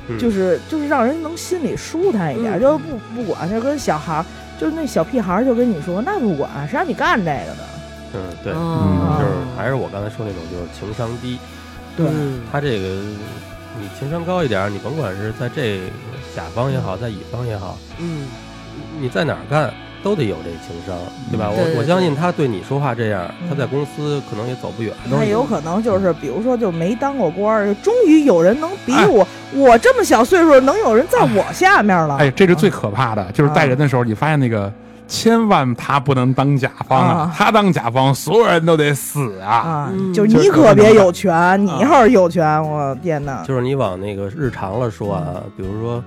[0.07, 4.25] 嗯就是就是让人能心里舒坦一点，嗯就不不管，就跟小孩儿，
[4.59, 7.70] 就是那小屁孩儿就跟你说，那不管，谁让你干这个的？
[8.13, 11.37] 嗯，对，嗯就是还是我刚才说那种，就是情商低。
[11.97, 12.87] 对嗯他这个
[13.79, 15.81] 你情商高一点，你甭管是在这
[16.35, 18.27] 甲方也好，在乙方也好，嗯
[18.99, 20.97] 你在哪儿干都得有这情商，
[21.29, 21.49] 对吧？
[21.49, 24.93] 我我相信他对你说话这样，嗯他在公司可能也走不远。
[25.09, 32.15] 那有可能就是，比如说就没当过官儿，终于有人能比我，我这么小岁数，能有人在我下面了。
[32.17, 34.71] 哎，这是最可怕的，就是带人的时候，你发现那个。
[35.11, 37.13] 千万他不能当甲方啊！
[37.23, 39.51] 啊他当甲方，所有人都得死啊！
[39.51, 43.43] 啊，嗯就是你可别有权，你要是有权，我天哪！
[43.43, 46.01] 就是你往那个日常了说啊，比如说，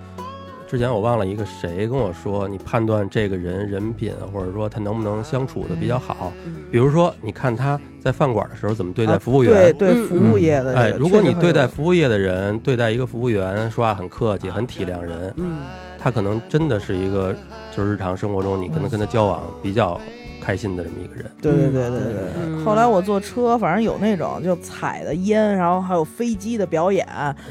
[0.66, 9.52] 之前我忘了一个谁跟我说，你判断这个人人品，或者说他能不能相处的比较好，嗯比如说你看他在饭馆的时候怎么对待啊服务员。
[9.52, 15.58] 对对，嗯服务业的这个哎，如果你对待服务业的人，对待一个服务员说话很客气、很体谅人，嗯
[15.98, 17.34] 他可能真的是一个，
[17.76, 20.00] 就是日常生活中你可能跟他交往比较
[20.40, 21.24] 开心的这么一个人。
[21.40, 22.64] 对对对对对。
[22.64, 27.06] 后来我坐车，反正有那种就踩的烟，然后还有飞机的表演，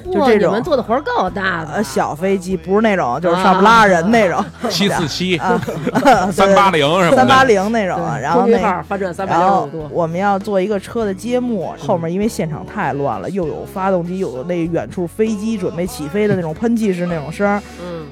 [0.06, 0.50] 就这种。
[0.50, 5.60] 你们做的活儿够大的，呃小飞机，不是那种就是上不拉人那种 七四七、啊，
[6.32, 18.06] 三八零什么，三八零那种，然后那号翻转三百然后六十度，我们要做一个车的揭幕，后面因为现场太乱了，又有发动机，又有那远处飞机准备起飞的那种喷气式那种声儿，嗯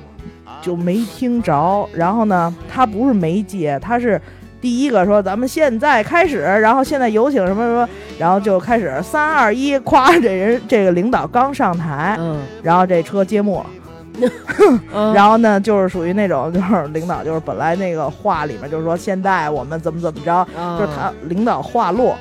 [0.61, 1.87] 就没听着。
[1.93, 4.21] 然后呢，他不是没接，他是
[4.59, 12.39] 第一个说咱们现在开始，然后现在有请什么什么，然后就开始三二一，咵，这人这个领导刚上台，嗯。
[12.61, 13.65] 然后这车揭幕
[15.15, 20.45] 然后呢，就是属于那种，就是领导就是本来那个话里面就是说现在我们怎么怎么着，
[20.77, 22.15] 就是他领导话落，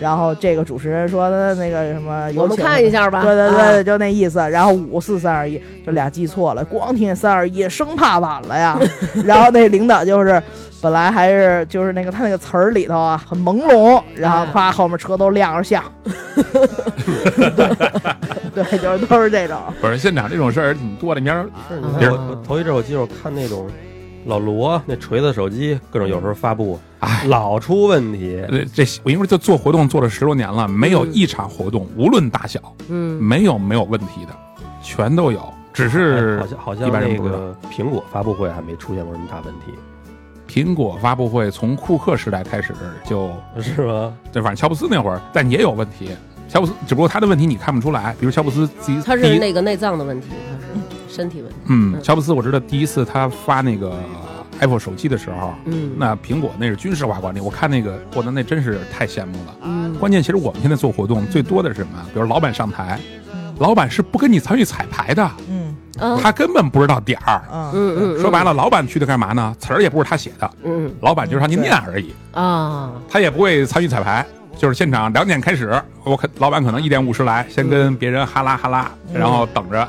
[0.00, 4.38] 然后这个主持人说的那个什么，我们看一下吧，对对对，啊就那意思。
[4.50, 8.78] 然后五四三二一，就俩记错了，光听见三二一，生怕晚了呀。
[9.24, 10.42] 然后那领导就是
[10.80, 15.84] 本来还是就是那个他那个词儿里头啊很朦胧，然后夸后面车都亮着相，
[18.54, 19.58] 对 对，就是都是这种。
[19.82, 21.20] 不是现场这种事儿挺多的。
[21.20, 21.50] 你要是
[22.46, 23.66] 头一阵我记得我看那种
[24.26, 28.42] 老罗那锤子手机，各种有时候发布，哎老出问题。
[28.48, 34.32] 呃这我因为这做活动做了十多年了，没有嗯一场活动，无论大小，嗯没有没有问题的，
[34.82, 35.42] 全都有。
[35.72, 39.72] 只哎是好像好像一般人那个苹果发布会还没出现过什么大问题，
[40.48, 43.30] 苹果发布会从库克时代开始就，
[43.60, 44.12] 是吗？
[44.32, 46.10] 对，反正乔布斯那会儿，但也有问题。
[46.48, 53.92] 乔布斯只不过他的问题你看不出来，比如乔布斯自己他是那个内脏的问题，他是身体问题，嗯，嗯乔布斯我知道第一次他发那个
[54.60, 55.90] iPhone 手机的时候，嗯。
[55.96, 59.54] 那苹果那是军事化管理，我看那个，我的那真是太羡慕了。
[59.62, 59.94] 嗯。
[59.96, 61.92] 关键其实我们现在做活动最多的是什么？
[62.14, 63.00] 比如老板上台，
[63.58, 65.76] 老板是不跟你参与彩排的，嗯。
[65.98, 67.42] 啊他根本不知道点儿。
[67.52, 67.72] 嗯。
[67.74, 69.54] 嗯嗯，说白了，老板去的干嘛呢？
[69.58, 70.90] 词儿也不是他写的，嗯。
[71.00, 72.92] 老板就是让你念而已，啊。
[73.08, 74.24] 他也不会参与彩排。
[74.58, 79.18] 就是现场两点开始，我可老板可能一点五十来，先跟别人哈拉哈拉，嗯。
[79.18, 79.88] 然后等着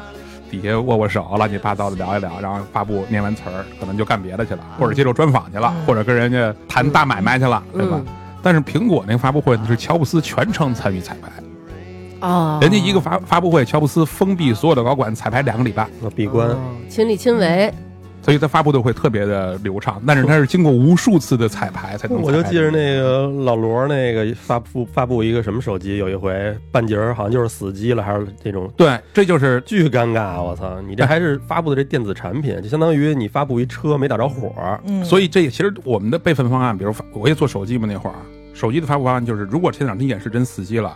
[0.51, 5.85] 底下握握手，乱七八糟的聊一聊，然后发布念完词儿，可能就干别的去了，或者接受专访去了，嗯。
[5.85, 8.05] 或者跟人家谈大买卖去了，对吧嗯？
[8.43, 16.57] 但是苹果那个发布会是乔布斯全程参与彩排，哦，人家一个发发布会，乔布斯封闭所有的高管彩排两个礼拜，要闭关，哦。
[16.89, 17.73] 亲力亲为，
[18.21, 20.01] 所以它发布的会特别的流畅。
[20.05, 22.21] 但是它是经过无数次的彩排才能。
[22.21, 30.41] 我就记着那个老罗那个发布发布一个什么手机，有一回半截儿好像就是死机了，还是这种对，这就是巨尴尬。
[30.41, 34.53] 我操，你这还是发布的这电子产品，就相当于你发布一车没打着火。
[34.85, 38.15] 嗯，所以这其实我们的备份方案，比如发我也做手机嘛，那会儿
[38.53, 40.95] 手机的发布方案就是，如果现场真演示真死机了，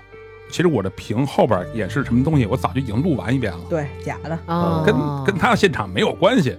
[0.51, 6.55] 其实我的屏后边演示什么东西，我早就已经录完一遍了，对，假的，啊，跟跟他的现场没有关系。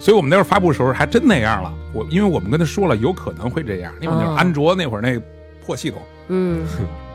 [0.00, 1.72] 所以我们那会儿发布的时候还真那样了。
[1.92, 5.20] 我因为我们跟他说了，有可能会这样，因为那会儿哦安卓那会儿那
[5.64, 6.64] 破系统，嗯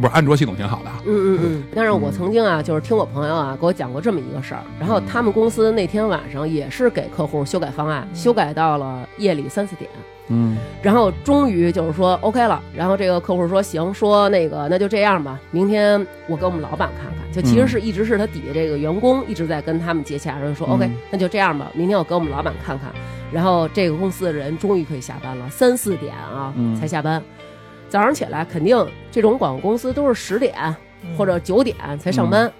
[0.00, 1.02] 不是安卓系统挺好的啊。
[1.04, 1.64] 嗯嗯嗯。
[1.74, 9.90] 但是我曾经啊，就是听我朋友啊给我讲过这么一个事儿，然后他们公司那天晚上也是给客户修改方案，修改到了夜里三四点。
[10.30, 17.18] 嗯，然后终于就是说 OK 了，然后这个客户说行，说那个那就这样吧，明天我给我们老板看看。
[17.32, 22.90] 就其实是一直是他底下这个员工一直在跟他们接洽，然后说嗯 OK，那就这样吧，明天我给我们老板看看。
[23.30, 27.22] 然后这个公司的人终于可以下班了，三四点啊嗯才下班。
[27.88, 30.54] 早上起来肯定这种广告公司都是十点
[31.16, 32.50] 或者九点才上班，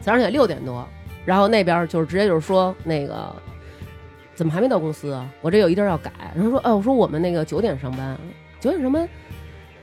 [0.00, 0.86] 早上起来六点多，
[1.24, 3.34] 然后那边就是直接就是说那个
[4.34, 5.28] 怎么还没到公司啊？
[5.40, 8.16] 我这有一地儿要改，然后说，哎，我说我们那个九点上班，
[8.60, 9.08] 九点上班，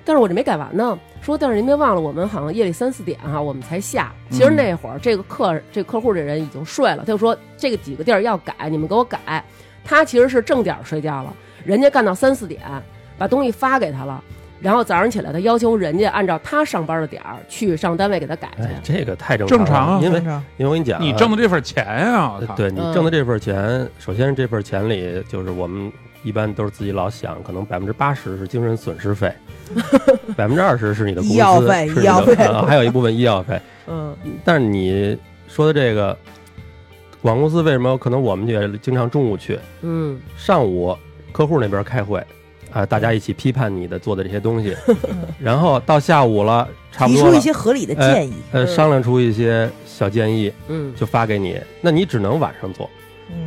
[0.06, 0.98] 但是我这没改完呢。
[1.22, 4.14] 说，但是您别忘了，我们好像夜里三四点哈、我们才下。
[4.30, 9.44] 其实那会儿这个客这客户这人已经睡了，他就说这个几个地儿要改，你们给我改。
[9.84, 11.34] 他其实是正点儿睡觉了，
[11.66, 12.62] 人家干到三四点，
[13.18, 14.24] 把东西发给他了。
[14.64, 18.64] 然后早上起来，他要求人家按照他上班的点儿去上单位给他改去。
[18.64, 20.44] 哎，这个太正正常啊了因为正常。
[20.58, 22.56] 因为我跟你讲啊，你挣的这份钱啊，我操。
[22.56, 22.94] 对你嗯。
[22.94, 25.92] 挣的这份钱，首先这份钱里就是我们
[26.24, 29.34] 一般都是自己老想，可能百分之八十是精神损失费，
[30.38, 32.34] 百分之二十是你的工资，医药费是你医药费。
[32.46, 33.60] 啊还有一部分医药费。
[33.88, 34.16] 嗯。
[34.46, 35.18] 但是你
[35.50, 36.18] 说的这个
[37.22, 40.18] 广告公司为什么可能我们也经常中午去，嗯。
[40.38, 40.98] 上午
[41.34, 42.24] 客户那边开会，
[42.74, 44.76] 啊、大家一起批判你的做的这些东西，
[45.40, 52.90] 然后到下午了，差不多了提出一，些合理的建议，呃，商量出一些小建议，嗯就发给你，那你只能晚上做。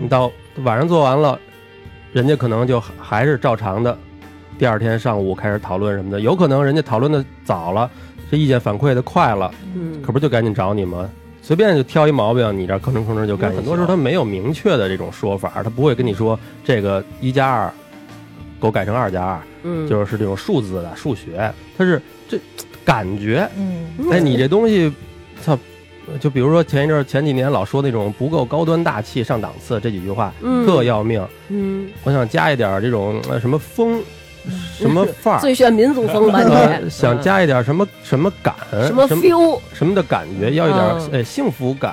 [0.01, 0.31] 你嗯到
[0.65, 1.39] 晚上做完了，
[2.13, 3.97] 人家可能就还是照常的，
[4.59, 7.91] 第二天上午开始讨论什么的，有可能人家讨论的早了，
[8.31, 11.11] 这意见反馈的快了，嗯，可不就赶紧找你吗？
[11.43, 13.53] 随便就挑一毛病，你这吭哧吭哧就干。
[13.53, 17.73] 嗯很多时候他没有明确的这种说法，他不会跟你说这个一加二
[18.61, 22.39] 给我改成二加二，嗯就是是这种数字的数学，它是这
[22.85, 23.49] 感觉。
[23.57, 24.93] 嗯哎，你这东西，
[25.43, 25.59] 操！
[26.21, 31.27] 就比如说前一阵儿前几年老说那种不够高端大气上档次这几句话，嗯特要命。
[31.49, 34.01] 嗯，我想加一点这种呃什么风，
[34.79, 36.89] 什么范儿，最炫民族风吧呃你？
[36.89, 38.55] 想加一点什么什么感，
[38.87, 39.61] 什么什么 feel？
[39.73, 41.93] 什么的感觉，要一点哎幸福感，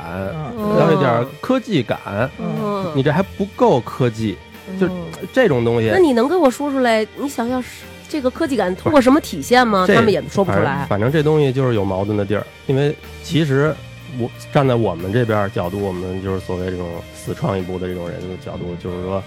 [0.56, 2.00] 嗯要一点科技感。
[2.38, 4.38] 嗯，你这还不够科技，
[4.80, 4.92] 就嗯
[5.32, 6.00] 这种东西那。
[6.00, 7.06] 你能给我说出来？
[7.16, 9.86] 你想要是这个科技感通过什么体现吗？
[9.88, 10.86] 这他们也说不出来。
[10.90, 13.74] 反正这东西就是有矛盾的地儿，因为其实
[14.20, 19.24] 我站在我们这边角度，我们就是所谓这种死创意部的这种人的角度，就是说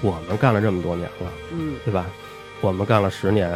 [0.00, 2.06] 我们干了这么多年了，嗯对吧？
[2.60, 3.50] 我们干了十年，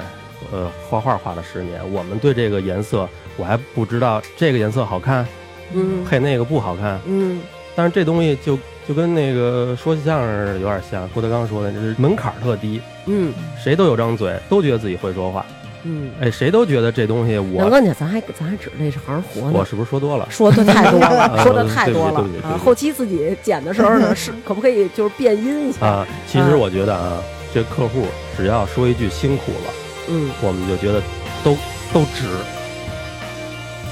[0.50, 5.24] 呃，画画画了十年，我们对这个颜色我还不知道这个颜色好看，
[5.72, 7.40] 嗯配那个不好看，嗯
[7.76, 8.58] 但是这东西就
[8.88, 15.44] 就跟那个说相声有点像，郭德纲说的，就是门槛特低，嗯谁都有张嘴，都觉得自己会说话，
[15.82, 16.10] 嗯。
[16.20, 19.64] 哎，谁都觉得这东西南我哥，你咱还咱还指着这行活呢我。
[19.64, 20.26] 是不是说多了？
[20.30, 22.58] 说的太多了，呃 说的太多了对不起对不起对不起啊！
[22.64, 25.84] 后期自己剪的时候呢， 是可不可以就是变音一下？
[25.86, 27.20] 啊，其实我觉得啊，
[27.52, 29.72] 这客户只要说一句辛苦了，
[30.08, 31.02] 嗯我们就觉得
[31.42, 31.56] 都
[31.92, 32.24] 都值。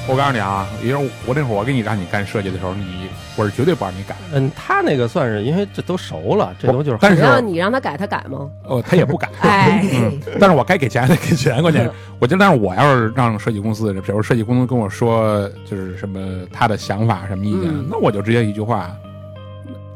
[0.06, 8.50] 我告诉你啊，因为我那会儿我给你让你干设计的时候，你我是绝对不让你改，嗯，他那个算是因为这都熟了，这都就是但是你让他改，他改吗？
[8.64, 9.30] 哦，他也不改。
[9.40, 16.20] 哎， 嗯，但是我该给钱得给钱，关键是我觉得，但是我要是让设计公司的人，比如设计公司跟我说就是什么
[16.52, 18.94] 他的想法什么意见，嗯那我就直接一句话，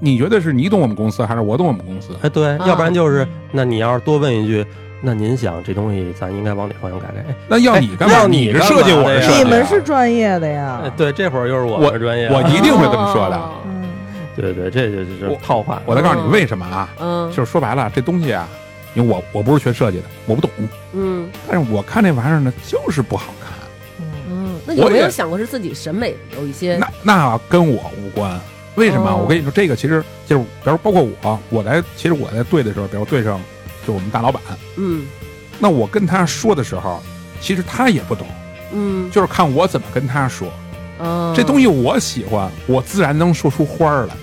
[0.01, 2.15] 你觉得是你懂我们公司还是我懂我们公司？
[2.23, 4.65] 哎，对，啊要不然就是，那你要是多问一句，
[5.01, 7.21] 那您想这东西咱应该往哪方向改改？
[7.29, 8.15] 哎那要你干嘛？
[8.15, 13.37] 要你是设计，我是设计啊，你们是专业的呀哎，，对，这会儿又是我专业啊，我一定会这么说的。
[13.37, 13.69] 哦嗯
[14.41, 15.83] 对对，这就就是我套话。
[15.85, 16.89] 我再告诉你为什么啊？
[17.01, 18.49] 嗯，就是说白了，这东西啊，
[18.95, 20.49] 因为我我不是学设计的，我不懂，
[20.93, 23.53] 嗯但是我看这玩意儿呢，就是不好看。
[23.99, 26.77] 嗯嗯，那有我也没有想过是自己审美有一些？
[26.77, 28.39] 那那跟我无关。
[28.77, 29.11] 为什么？
[29.11, 33.41] 哦我跟你说，这个其实就是，比如包括我，我在其实我在对的时候，比如对上
[33.89, 34.43] 就我们大老板，
[34.77, 35.07] 嗯。
[35.59, 37.03] 那我跟他说的时候，
[37.41, 38.27] 其实他也不懂，
[38.71, 40.47] 嗯，就是看我怎么跟他说。
[41.01, 44.15] 嗯这东西我喜欢，我自然能说出花儿来。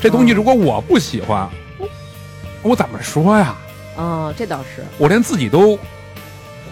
[0.00, 1.46] 这东西如果我不喜欢，
[2.62, 3.54] 我怎么说呀？
[3.96, 4.82] 哦，这倒是。
[4.96, 5.78] 我连自己都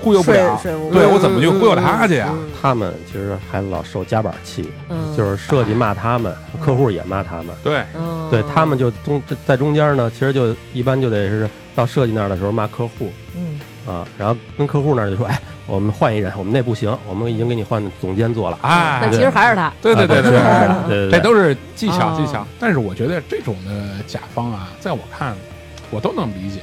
[0.01, 2.29] 忽悠不了，睡睡不对着我怎么就忽悠他去呀？
[2.33, 5.15] 嗯他们其实还老受夹板气，嗯。
[5.17, 7.55] 就是设计骂他们，客户也骂他们。
[7.63, 11.49] 对，嗯对他们就中在中间呢，其实就一般就得是
[11.81, 18.59] 到设计那儿的时候骂客户嗯，啊，然后跟客户那儿就说，哎，我们换一人，我们那不行，我们已经给你换总监做了。
[18.61, 20.39] 啊，那其实还是他，对对对对对对。
[20.41, 25.35] 的对对对，这都是技巧哦技巧，但是我觉得这种的甲方啊，在我看，
[25.91, 26.61] 我都能理解。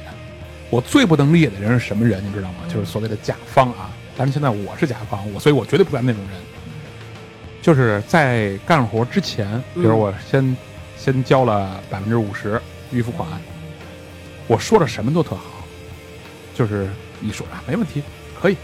[0.70, 2.58] 我最不能理解的人是什么人，你知道吗？
[2.68, 3.90] 就是所谓的甲方啊。
[4.16, 6.40] 但是现在我是甲方，我所以我绝对不干那种人。
[7.60, 10.56] 就是在干活之前，比如我先、
[10.96, 12.60] 先交了百分之五十
[12.92, 13.28] 预付款，
[14.48, 15.62] 我说的什么都特好，
[16.56, 16.88] 就是
[17.20, 18.02] 你说啊没问题，
[18.40, 18.56] 可以，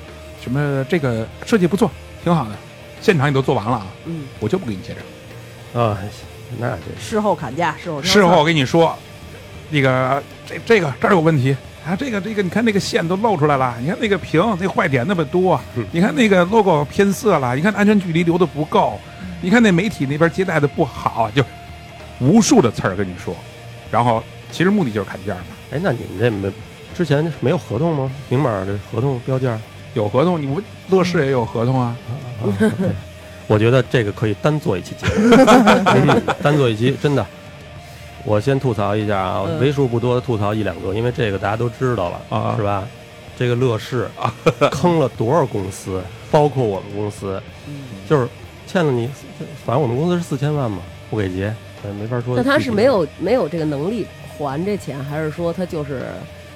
[0.43, 1.89] 什么这个设计不错，
[2.25, 2.57] 挺好的，
[3.01, 5.83] 现场你都做完了啊，嗯，我就不给你结账。
[5.85, 5.99] 啊，
[6.59, 8.97] 那这事后砍价，事后挑事后我跟你说，
[9.71, 11.55] 那个这这个这儿有问题
[11.87, 18.99] 啊，这个这个你看那个线都露出来了，你看那个屏那坏点那么多，嗯你看那个 logo 偏色了，你看安全距离留的不够，
[19.43, 21.45] 你看那媒体那边接待的不好，就
[22.21, 23.37] 无数的词儿跟你说，
[23.91, 24.23] 然后
[24.53, 25.45] 其实目的就是砍价嘛，
[25.75, 26.51] 哎，那你们这没
[26.95, 28.11] 之前没有合同吗？
[28.29, 29.59] 明码的合同标价？
[29.95, 30.63] 有合同，你不
[30.97, 31.97] 乐视也有合同啊，
[33.47, 35.35] 我觉得这个可以单做一期节目，
[35.87, 37.25] 嗯单做一期，真的。
[38.25, 42.85] 我先吐槽一下啊，嗯为数不多的吐槽一两个，因为这个大家都知道了，啊是吧？
[43.37, 44.09] 这个乐视
[44.71, 46.01] 坑了多少公司，
[46.31, 47.75] 包括我们公司，嗯
[48.09, 48.29] 就是
[48.67, 49.09] 欠了你，
[49.65, 50.79] 反正我们公司是四千万嘛，
[51.11, 52.37] 不给结，呃没法说。
[52.37, 54.07] 那他是没有没有这个能力
[54.37, 56.03] 还这钱，还是说他就是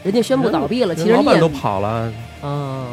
[0.02, 0.94] 人家宣布倒闭了？
[0.94, 2.12] 其实老板都跑了，
[2.42, 2.88] 啊，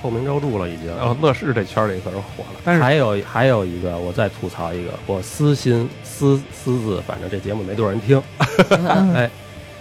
[0.00, 0.86] 臭名昭著了已经。
[0.96, 8.22] 然后乐视这圈里可是火了，但是还有还有一个，我再吐槽一个，我私心私私自，反正这节目没多少人听，
[8.70, 9.30] 嗯哎，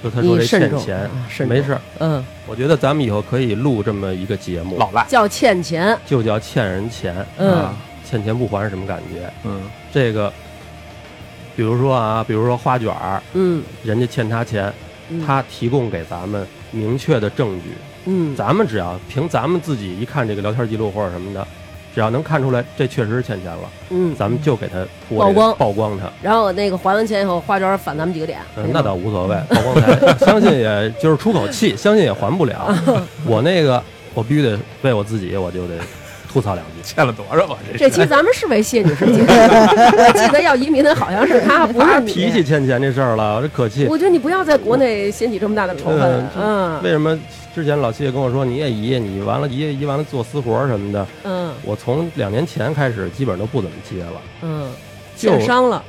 [0.04, 1.10] 就他说这欠钱
[1.48, 7.78] 没事儿，嗯，我觉得咱们以后可以录这么一个节目，老赖，叫欠钱，就叫欠人钱，嗯啊
[8.10, 9.30] 欠钱不还是什么感觉？
[9.44, 10.32] 嗯这个，
[11.58, 14.72] 比如说啊，比如说花卷儿，嗯，人家欠他钱，
[15.10, 15.26] 嗯。
[15.26, 17.72] 他提供给咱们明确的证据，
[18.06, 18.36] 嗯。
[18.36, 21.46] 咱们只要凭咱们自己一看这个聊天记录或者什么的，
[21.96, 24.76] 只要能看出来这确实是欠钱了，嗯，咱们就给他
[25.10, 25.58] 播这个曝光。
[25.58, 26.06] 曝光他。
[26.22, 32.72] 然后那个还完钱以后，花卷返咱们几个点，嗯，那倒无所谓，曝光他， 相信也就是出口气，相信也还不了。
[33.26, 33.84] 我那个，
[34.14, 35.74] 我必须得为我自己，我就得
[36.28, 36.82] 吐槽两句。
[36.84, 37.58] 欠了多少啊？
[37.74, 39.34] 这这期咱们是为谢女士解释，
[39.98, 42.08] 我记得要移民的好像是他，不是你。
[42.08, 43.86] 他提起欠钱这事儿了，我这可气。
[43.88, 46.02] 我觉得你不要在国内掀起这么大的仇恨
[46.38, 47.18] 嗯，嗯为什么
[47.54, 54.22] 之前老谢跟我说你也移，你完了移移完了做私活儿什么的，嗯我从两年前开始基本上都不怎么接了。
[54.42, 54.72] 嗯，
[55.16, 55.84] 就欠伤了，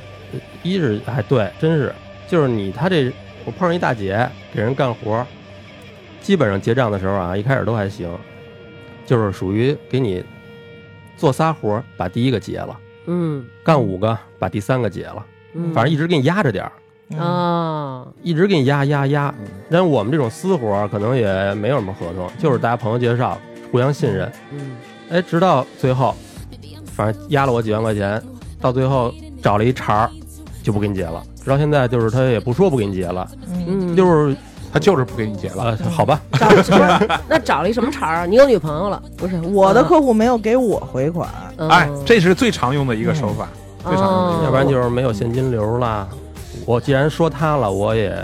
[0.63, 1.93] 一是哎对，真是
[2.27, 3.11] 就是你他这
[3.45, 5.25] 我碰上一大姐给人干活，
[6.21, 8.09] 基本上结账的时候啊，一开始都还行，
[9.09, 10.23] 就是属于给你
[11.17, 13.43] 做仨活儿把第一个结了，嗯。
[13.63, 16.71] 干五个把第三个结了，嗯，反正一直给你压着点儿，
[17.09, 19.33] 嗯啊，一直给你压压压。
[19.39, 19.47] 嗯。
[19.67, 23.35] 但是我们这种私活儿可能也没有什么合同，就是大家朋友介绍，
[23.71, 24.31] 互相信任。
[24.51, 24.77] 嗯。
[25.09, 26.15] 哎，直到最后，
[26.85, 28.21] 反正压了我几万块钱，
[28.61, 30.11] 到最后找了一茬儿，
[30.61, 31.23] 就不给你结了。
[31.43, 33.65] 直到现在，就是他也不说不给你结了，嗯。
[33.91, 34.37] 嗯，就是
[34.71, 35.63] 他就是不给你结了。
[35.63, 36.21] 啊，好吧，
[37.27, 38.25] 那找了一什么茬儿啊？
[38.25, 39.01] 你有女朋友了？
[39.17, 43.47] 不是我的客户没有给我回款，嗯哎，这是最常用的一个手法，
[43.83, 46.07] 最常用的要不然就是没有现金流了。
[46.65, 48.15] 我既然说他了，我也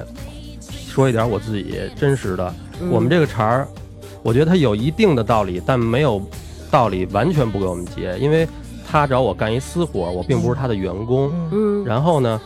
[0.88, 2.54] 说一点我自己真实的。
[2.82, 3.68] 嗯我们这个茬儿，
[4.22, 6.22] 我觉得他有一定的道理，但没有
[6.70, 8.48] 道理完全不给我们结，因为
[8.86, 11.32] 他找我干一私活，我并不是他的员工。
[11.34, 12.40] 嗯嗯然后呢，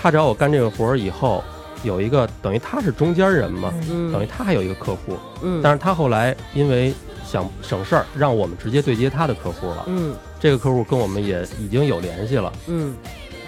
[0.00, 1.44] 他找我干这个活儿以后，
[1.82, 4.12] 有一个等于他是中间人嘛，嗯。
[4.12, 6.92] 等于他还有一个客户，嗯，但是他后来因为
[7.24, 9.84] 想省事儿，让我们直接对接他的客户了。
[9.86, 10.14] 嗯。
[10.38, 12.52] 这个客户跟我们也已经有联系了。
[12.66, 12.94] 嗯。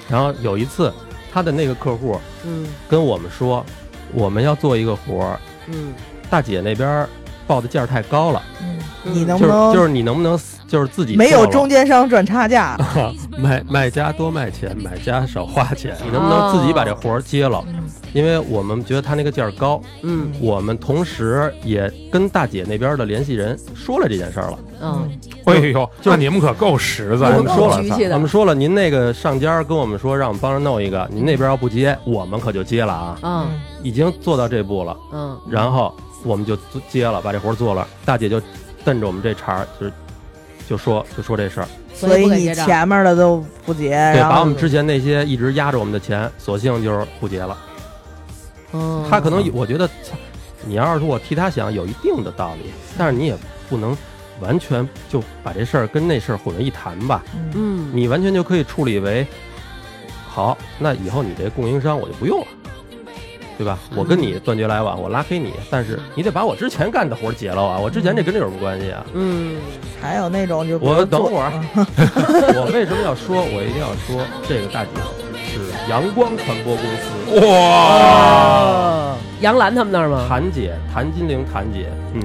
[0.08, 0.92] 然后有一次，
[1.32, 2.66] 他的那个客户嗯。
[2.88, 3.64] 跟我们说，
[4.12, 5.92] 我们要做一个活儿，嗯。
[6.30, 7.06] 大姐那边
[7.48, 10.38] 报的价儿太高了，嗯，嗯就是你能不能就是你能不能
[10.68, 12.76] 就是自己没有中间商赚差价？
[13.38, 17.64] 卖卖家多卖钱，买家少花钱，你能不能自己把这活儿接了？
[17.66, 17.84] 嗯
[18.14, 20.32] 因为我们觉得他那个价儿高，嗯。
[20.40, 24.58] 我们同时也跟大姐那边的联系人说了这件事儿了。
[24.80, 25.10] 嗯。
[25.44, 27.76] 哎呦，那你们可够实在我们说了。
[28.14, 33.46] 我们说了，您那个上家跟我们说让我们帮着弄一个，您那边要不接，我们可就接了啊，嗯。
[33.82, 34.96] 已经做到这步了。
[35.12, 35.94] 嗯，然后
[36.24, 36.56] 我们就
[36.88, 37.86] 接了，把这活儿做了。
[38.04, 38.40] 大姐就
[38.84, 39.92] 瞪着我们这茬儿，就是
[40.68, 47.56] 就说就说这事儿，所以你前面的都不结，对，把我们之前那些一直压着我们的钱，索性就是不结了。
[48.72, 49.88] 嗯他可能我觉得，
[50.66, 53.34] 你要是说我替他想，有一定的道理，但是你也
[53.70, 53.96] 不能
[54.40, 57.24] 完全就把这事儿跟那事儿混为一谈吧。
[57.34, 59.26] 嗯嗯你完全就可以处理为，
[60.28, 62.46] 好，那以后你这供应商我就不用了，
[63.58, 63.76] 对吧？
[63.96, 67.76] 我跟你断绝来往，我拉黑你，但是你得把我之前干的活儿结了啊！
[67.76, 69.04] 我之前这跟这有什么关系啊？
[69.14, 69.56] 嗯
[70.00, 71.84] 还有那种就我等会儿嗯
[72.54, 73.42] 我为什么要说？
[73.42, 74.90] 我一定要说这个大姐
[75.50, 80.24] 是阳光传播公司哇，哦，杨澜他们那儿吗？
[80.28, 82.22] 谭姐，谭金玲谭姐，嗯，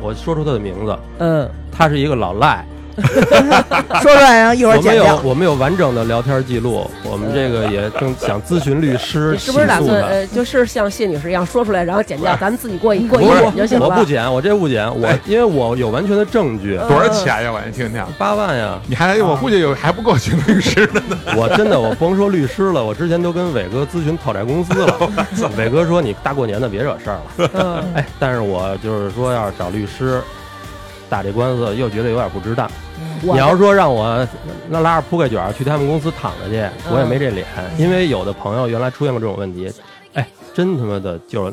[0.00, 2.64] 我说出她的名字，嗯，她是一个老赖。
[4.02, 5.20] 说出来，然后一会儿我们有剪掉。
[5.24, 13.86] 我们有完整的聊天记录，我们这个也正想咨询律师你是不是打算呃，就是像谢女士一样说出来，然后剪掉， 咱们自己过一过不一过就行了？
[13.86, 17.52] 我不剪，我这不剪，我因为我有完全的证据，嗯多少钱呀？
[17.52, 18.04] 我先听听。
[18.18, 18.80] 八万呀！
[18.86, 21.18] 你还我估计有还不够请律师的呢。
[21.36, 24.96] 我真的我甭说律师了，我之前都跟伟哥咨询讨债公司了。
[25.56, 27.50] 伟哥说你大过年的别惹事儿了。
[27.54, 30.20] 嗯哎，但是我就是说要是找律师
[31.10, 32.70] 打这官司，又觉得有点不值当。
[33.22, 34.26] 你要是说让我
[34.70, 37.44] 那拉着铺盖卷去他们公司躺着去，我也没这脸，
[37.76, 39.70] 因为有的朋友原来出现过这种问题，
[40.14, 41.52] 哎，真他妈的就是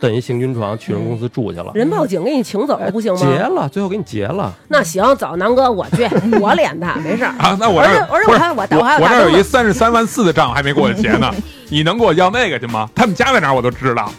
[0.00, 3.38] 蹬一行军床去人公司住去了，人报警给你请走哎不行吗结？
[3.38, 4.50] 了，最后给你结了。
[4.68, 6.08] 那行，走，南哥我去，
[6.40, 7.34] 我脸大，没事儿。
[7.38, 11.30] 啊，那我这而且我还我我我还我这有一三十三万四的账还没给我结呢，
[11.68, 12.88] 你能给我要那个去吗？
[12.94, 14.10] 他们家在哪儿我都知道，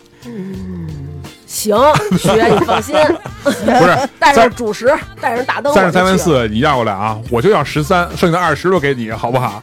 [1.66, 2.95] 行，学你放心，
[3.43, 9.61] 不是 带上主食，带上大灯，三十三万四，你要过来啊，我就要十三，剩下的二十都给你，好不好？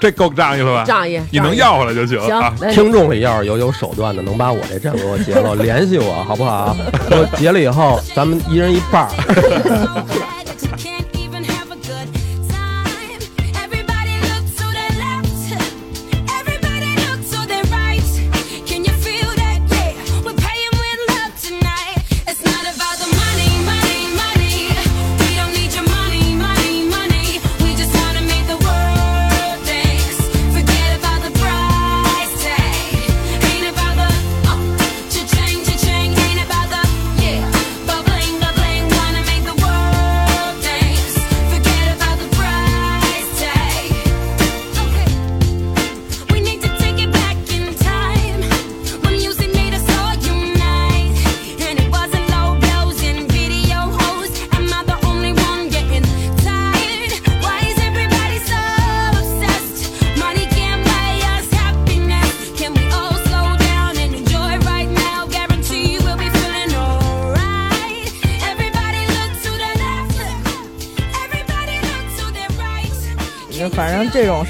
[0.00, 0.84] 这够仗义了吧？
[0.84, 6.76] 仗义，你能要回来就行行啊。，听众里要是有有手段的，能把我这账给我结了，联系我好不好？
[7.10, 10.04] 我结了以后，咱们一人一半儿。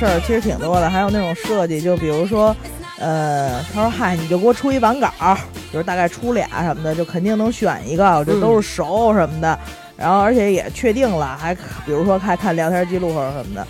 [0.02, 2.54] 事儿其实挺多的，还有那种设计，就比如说，
[2.98, 5.36] 呃，他说嗨，你就给我出一版稿儿，
[5.70, 9.56] 比如大概出俩什么的，就肯定能选一个，我这都是熟什么的。
[9.96, 13.66] 然后而且也确定了，还比如说看看聊天记录或者什么的。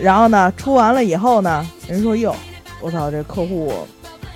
[0.00, 2.32] 然后呢，出完了以后呢，人说哟，
[2.80, 3.74] 我操，这客户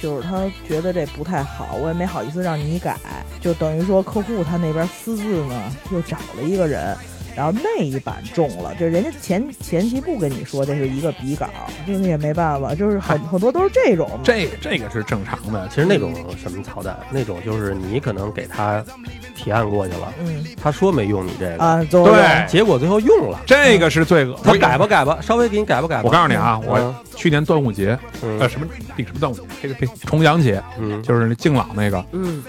[0.00, 2.96] 就是他觉得这不太好，我也没好意思让你改，
[3.40, 6.96] 就等于说客户他那边私自呢又找了一个人，
[7.36, 11.46] 然后那一版中了，就人家前前期不跟你说这是一个笔稿，
[11.86, 14.08] 这个也没办法，就是很很多都是这种。
[14.24, 18.82] 这这个是正常的，其实那种什么操蛋，那种就是你可能给他
[19.36, 24.34] 提案过去了，嗯他说没用你这个，啊，对结果最后用了，这个是最恶。
[24.42, 26.02] 他改吧改吧，稍微给你改吧改吧。
[26.04, 28.66] 我告诉你啊，嗯我去年端午节，嗯呃，什么
[28.96, 32.42] 那个什么端午节，这个这重阳节，嗯，就是那敬老那个，嗯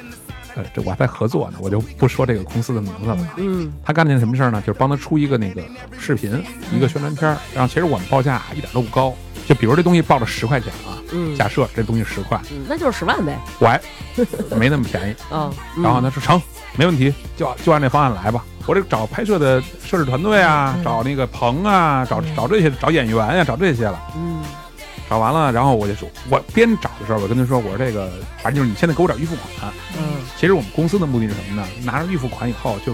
[0.58, 3.18] 呃，这我还在合作呢，我就不说这个公司的名字了。
[3.38, 4.60] 嗯他干的件什么事儿呢？
[4.66, 5.62] 就是帮他出一个那个
[6.00, 6.44] 视频，
[6.76, 7.38] 一个宣传片儿。
[7.54, 9.14] 然后其实我们报价一点都不高，
[9.48, 13.38] 就比如这东西报了十块钱啊，嗯，假设这东西十块，嗯那就是十万呗。
[13.60, 13.80] 我还
[14.58, 15.12] 没那么便宜。
[15.34, 16.42] 啊， 嗯然后他说成，
[16.76, 18.44] 没问题，就就按这方案来吧。
[18.66, 24.00] 我这找拍摄的摄制团队啊，嗯找那个棚啊，找嗯找这些，找演员呀、找这些了。
[24.18, 24.42] 嗯
[25.10, 29.72] 找完了，然后我就说，我边找的时候，我跟他说，我说这个，反正就是你现在给我点预付款。
[29.98, 31.68] 嗯其实我们公司的目的是什么呢？
[31.84, 32.94] 拿着预付款以后，就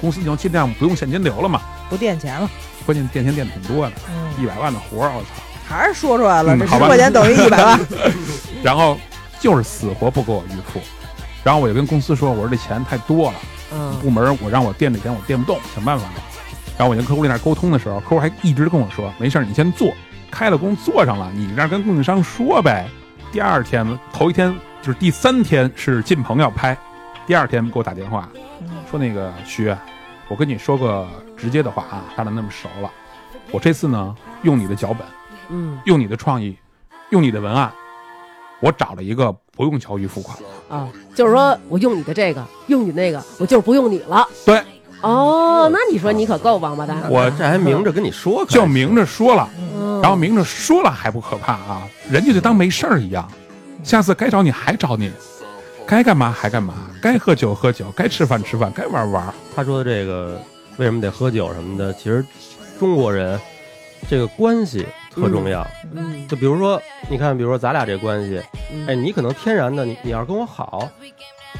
[0.00, 1.60] 公司就尽量不用现金流了嘛。
[1.90, 2.48] 不垫钱了，
[2.86, 5.28] 关键垫钱垫的挺多的，嗯，一百万的活儿，我操！
[5.68, 7.78] 还是说出来了，这十块钱等于一百万，
[8.64, 8.98] 然后
[9.38, 10.80] 就是死活不给我预付，
[11.44, 13.38] 然后我就跟公司说，我说这钱太多了，
[13.74, 16.06] 嗯部门我让我垫这钱我垫不动，想办法。
[16.78, 19.92] 然后我跟客户那沟通的时候，客户还一直跟我说，没事儿，你先做，
[20.30, 22.88] 开了工做上了，你让跟供应商说呗。
[23.32, 26.76] 第二天头一天就是第三天是进棚要拍，
[27.26, 28.28] 第二天给我打电话
[28.60, 29.74] 嗯说那个徐，
[30.28, 31.06] 我跟你说个
[31.36, 32.90] 直接的话啊，咱俩那么熟了，
[33.50, 35.06] 我这次呢用你的脚本。
[35.50, 36.54] 嗯用你的创意，
[37.08, 37.72] 用你的文案，
[38.60, 40.76] 我找了一个不用乔瑜付款了。
[40.76, 44.28] 啊，就是说我用你的这个，用你那个，我就是不用你了。
[44.44, 44.62] 对，
[45.00, 47.00] 哦，那你说你可够王八蛋。
[47.02, 47.08] 的。
[47.10, 53.26] 我这还明着跟你说，就明着说了，嗯，然后明着说了还不可怕啊，人家就当没事儿一样，
[53.82, 55.10] 下次该找你还找你，
[55.86, 59.32] 该干嘛还干嘛，该喝酒喝酒，该吃饭吃饭，该玩玩。
[59.54, 60.40] 他说的这个
[60.76, 62.24] 为什么得喝酒什么的，其实
[62.78, 63.38] 中国人
[64.08, 65.66] 这个关系特重要。
[65.92, 66.26] 嗯。
[66.28, 68.42] 就比如说，你看，比如说咱俩这关系，
[68.72, 68.86] 嗯。
[68.86, 70.88] 哎，你可能天然的，你你要是跟我好，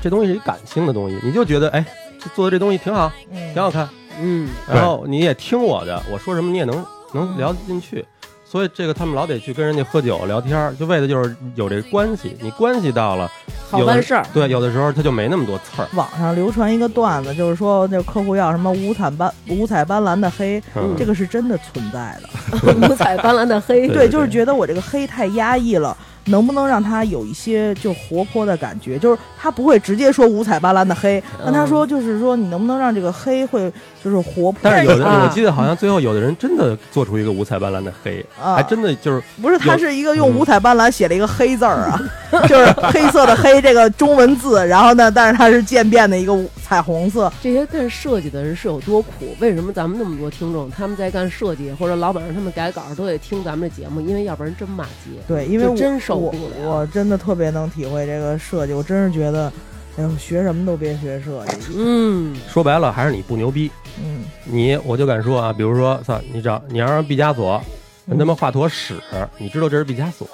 [0.03, 3.89] 这东西是一感性的东西，你就觉得哎，这做的这东西挺好，嗯挺好看，
[4.21, 8.05] 嗯然后你也听我的，我说什么你也能能聊得进去。
[8.51, 12.35] 所以这个他们老得去跟人家喝酒聊天儿，就为的就是有这关系。
[12.41, 13.31] 你关系到了，
[13.71, 14.25] 好办事儿。
[14.33, 15.89] 对，有的时候他就没那么多刺儿。
[15.93, 22.73] 网上流传一个段子，就是说那客户要什么五彩斑五彩斑斓的黑，嗯这个是真的存在的。
[22.89, 25.95] 五彩斑斓的黑，对对，就是觉得我这个黑太压抑了，
[26.29, 28.99] 能不能让他有一些就活泼的感觉？
[28.99, 33.73] 就是他不会直接说五彩斑斓的黑，但他说就是说你能不能让这个黑会
[34.03, 34.55] 就是活泼？
[34.63, 42.01] 但是有的，啊我记得好像最后有的人真的做出一个五彩斑斓的黑，啊还真的就是不是，他是一个用五彩斑斓写了一个黑字儿啊，
[42.49, 46.33] 就是黑色的黑这个中文字，然后呢，但是它是渐变的一个
[46.69, 47.33] 彩虹色。
[47.41, 49.35] 这些干设计的人是有多苦？
[49.41, 54.03] 为什么咱们那么多听众，他们在干设计或者老板让他们改稿都得听咱们这节目？
[54.03, 55.19] 因为要不然真骂街。
[55.27, 59.51] 对，因为我真受我不了我真的特别能体会这个设计，我真是觉得，
[59.97, 61.73] 哎呦，学什么都别学设计。
[61.75, 63.71] 嗯，说白了还是你不牛逼。
[64.05, 67.59] 嗯，你我就敢说啊，比如说，操，你找你要让毕加索，
[68.07, 68.95] 跟他妈画坨屎，
[69.39, 70.29] 你知道这是毕加索，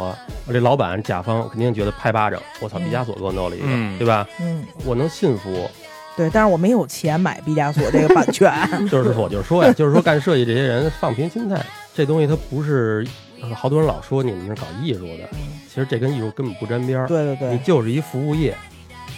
[0.47, 4.27] 我这老板甲方肯定觉得拍巴掌，我操，嗯毕加索给我弄了一个，嗯对吧？
[4.41, 5.71] 嗯，我能信服，
[6.17, 8.53] 对，但是我没有钱买毕加索这个版权。
[8.89, 13.07] 就是我就说呀，就是说干设计这些人放平心态，这东西它不是，
[13.43, 15.29] 呃好多人老说你们是搞艺术的，
[15.69, 18.57] 其实这跟艺术根本不沾边儿，对对对，你就是一服务业，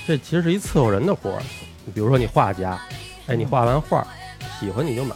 [0.07, 1.43] 这其实是一伺候人的活儿。
[1.85, 2.81] 你比如说你画家，
[3.27, 4.07] 哎，你画完画，
[4.59, 5.15] 喜欢你就买，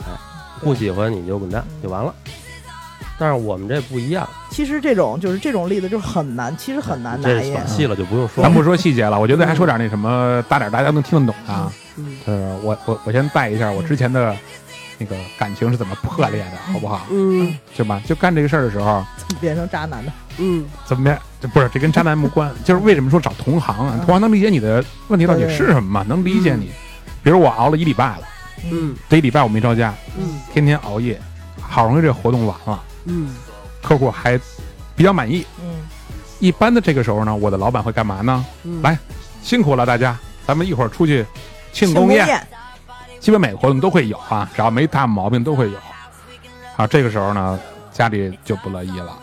[0.61, 2.15] 不喜欢你就滚蛋就完了。
[3.19, 4.29] 但是我们这不一样，
[4.61, 7.59] 其实这种就是这种例子就是很难，其实很难拿捏。
[7.67, 8.49] 细了就不用说了。
[8.49, 11.73] 咱不说细节了，我觉得还说点那什么大点，大家能听得懂的啊。
[11.97, 14.37] 嗯呃，我我我先带一下我之前的
[14.99, 17.07] 那个感情是怎么破裂的，好不好？
[17.11, 18.03] 嗯对吧？
[18.07, 21.19] 就干这个事儿的时候，怎么变成渣男的，嗯怎么变？
[21.41, 23.95] 这不是这跟渣男无关，就是为什么说找同行啊？
[23.99, 26.05] 嗯同行能理解你的问题到底是什么吗？
[26.07, 26.71] 能理解你。
[27.23, 28.23] 比如我熬了一礼拜了，
[28.71, 31.19] 嗯这一礼拜我没着家，嗯天天熬夜，
[31.63, 33.31] 好容易这活动完了，嗯
[33.83, 34.39] 客户还
[34.95, 35.45] 比较满意。
[35.63, 35.83] 嗯，
[36.39, 38.45] 一般的这个时候呢，我的老板会干嘛呢？
[38.65, 38.99] 嗯，来
[39.43, 41.25] 辛苦了大家，咱们一会儿出去
[41.73, 42.27] 庆庆功宴。
[42.27, 42.47] 宴，
[43.19, 45.79] 基本每个活动都会有啊，只要没大毛病都会有。
[46.77, 47.59] 啊，这个时候呢，
[47.93, 49.19] 家里就不乐意了，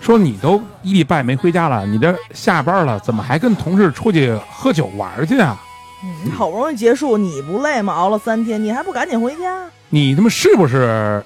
[0.00, 5.56] 说你都一礼拜没回家了，你这下班了，怎么还跟同事出去喝酒玩去啊？
[6.04, 7.92] 嗯你好不容易结束，你不累吗？
[7.92, 11.24] 熬了三天，你还不赶紧回家你他妈是不是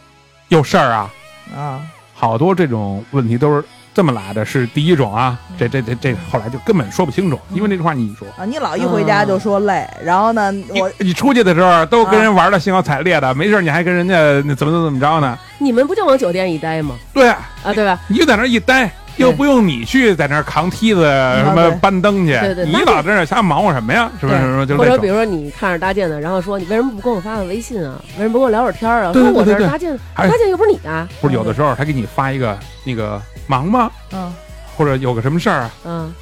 [0.48, 1.10] 有事儿啊？
[1.54, 1.82] 啊？
[2.22, 8.28] 好多这种问题都是这么来的，是第一种啊，这这这这后来就根本说不清楚，因为那句话你说。
[8.38, 14.14] 啊，你老一回家就说累，然后呢，我你你出去的时候都跟人玩的兴高采烈的，没事你还跟人家
[14.46, 15.36] 那怎么怎么怎么着呢？
[15.58, 16.94] 你们不就往酒店一待吗？
[17.12, 17.98] 对啊，啊，对吧？
[18.06, 18.88] 你就在那一待，
[19.22, 22.32] 又不用你去在那儿扛梯子什么搬灯去
[22.66, 24.10] 你老在那儿瞎忙活什么呀？
[24.20, 24.76] 是不是？
[24.76, 27.98] 或者比如说你看着搭建的，然后说你为什么不跟我发个微信啊？
[28.18, 29.12] 为什么不跟我聊会儿天儿啊？
[29.12, 33.90] 说我这搭建，搭建又不是你的，不是有的时候他给你发一个那个忙吗？
[34.12, 34.32] 嗯
[34.76, 35.70] 或者有个什么事儿啊？
[35.84, 36.12] 嗯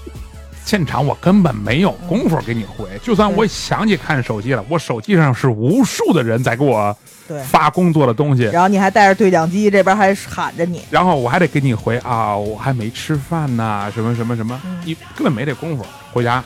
[0.62, 6.96] 现场我根本没有功夫给你回，就算我想起看手机了，我手机上是无数的人在给我
[7.30, 16.42] 对，发工作的东西，然后你还带着对讲机，这边还喊着你，然后我还得给你回啊，我还没吃饭呢，什么什么什么，嗯你根本没这功夫回家。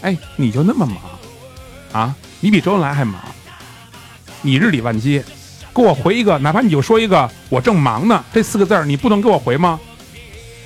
[0.00, 0.96] 哎，你就那么忙
[1.92, 2.14] 啊？
[2.40, 3.20] 你比周恩来还忙，
[4.40, 5.22] 你日理万机，
[5.74, 9.78] 给我回一个，哪怕你就说一个“我正忙呢”这四个字儿，你不能给我回吗？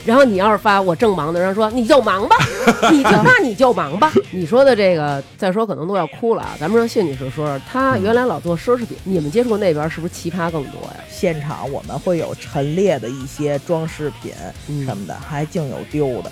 [0.07, 2.37] 然后你要是发我正忙的，然后说你就忙吧，
[2.93, 4.13] 你就那你就忙吧。
[4.31, 6.57] 你说的这个，再说可能都要哭了啊。
[6.61, 10.97] 咱们让谢女士说说，她原来老做奢侈品，你们接触那边是不是奇葩更多呀？
[11.11, 14.33] 现场我们会有陈列的一些装饰品
[14.69, 16.31] 嗯什么的，还净有丢的。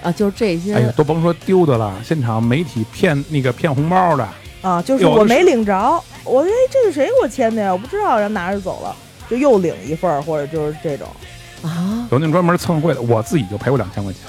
[0.00, 0.74] 啊，就是这些。
[0.74, 4.28] 哎呀，都甭说丢的了，现场媒体骗那个骗红包的，
[4.62, 5.74] 啊，就是我没领着，
[6.24, 7.72] 我说哎，这是谁给我签的呀？
[7.72, 8.94] 我不知道，然后拿着走了，
[9.28, 11.08] 就又领一份儿，或者就是这种。
[11.62, 14.22] 啊，有那种专门蹭会的，我自己就赔我两千块钱。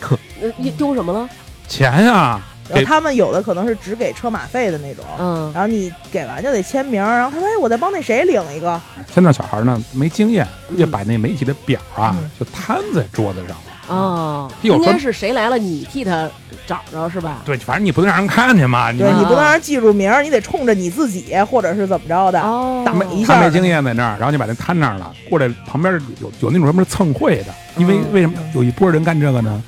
[0.40, 1.28] 呃你丢什么了？
[1.66, 5.50] 钱呀、给然后他们有的可能是只给车马费的那种，嗯。
[5.52, 8.80] 然后你给完就得签名，然后他说哎，我再帮那谁领一个，
[9.12, 10.46] 现在小孩呢没经验，
[10.78, 12.30] 就把那媒体的表啊嗯。
[12.38, 13.48] 就摊在桌子上。
[13.48, 13.62] 了。
[13.88, 16.28] 哦，有专应该是谁来了，你替他
[16.66, 17.38] 找着是吧？
[17.44, 18.90] 对，反正你不能让人看见嘛。
[18.92, 22.40] 你对啊你不能让人记住名儿，你得冲着你自己或者是怎么着的。
[22.40, 29.62] 哦，打一下他没经验在那儿，然后你把那摊那儿了，过来旁边有有那种专门蹭会的，因为嗯为什么有一波人干这个呢？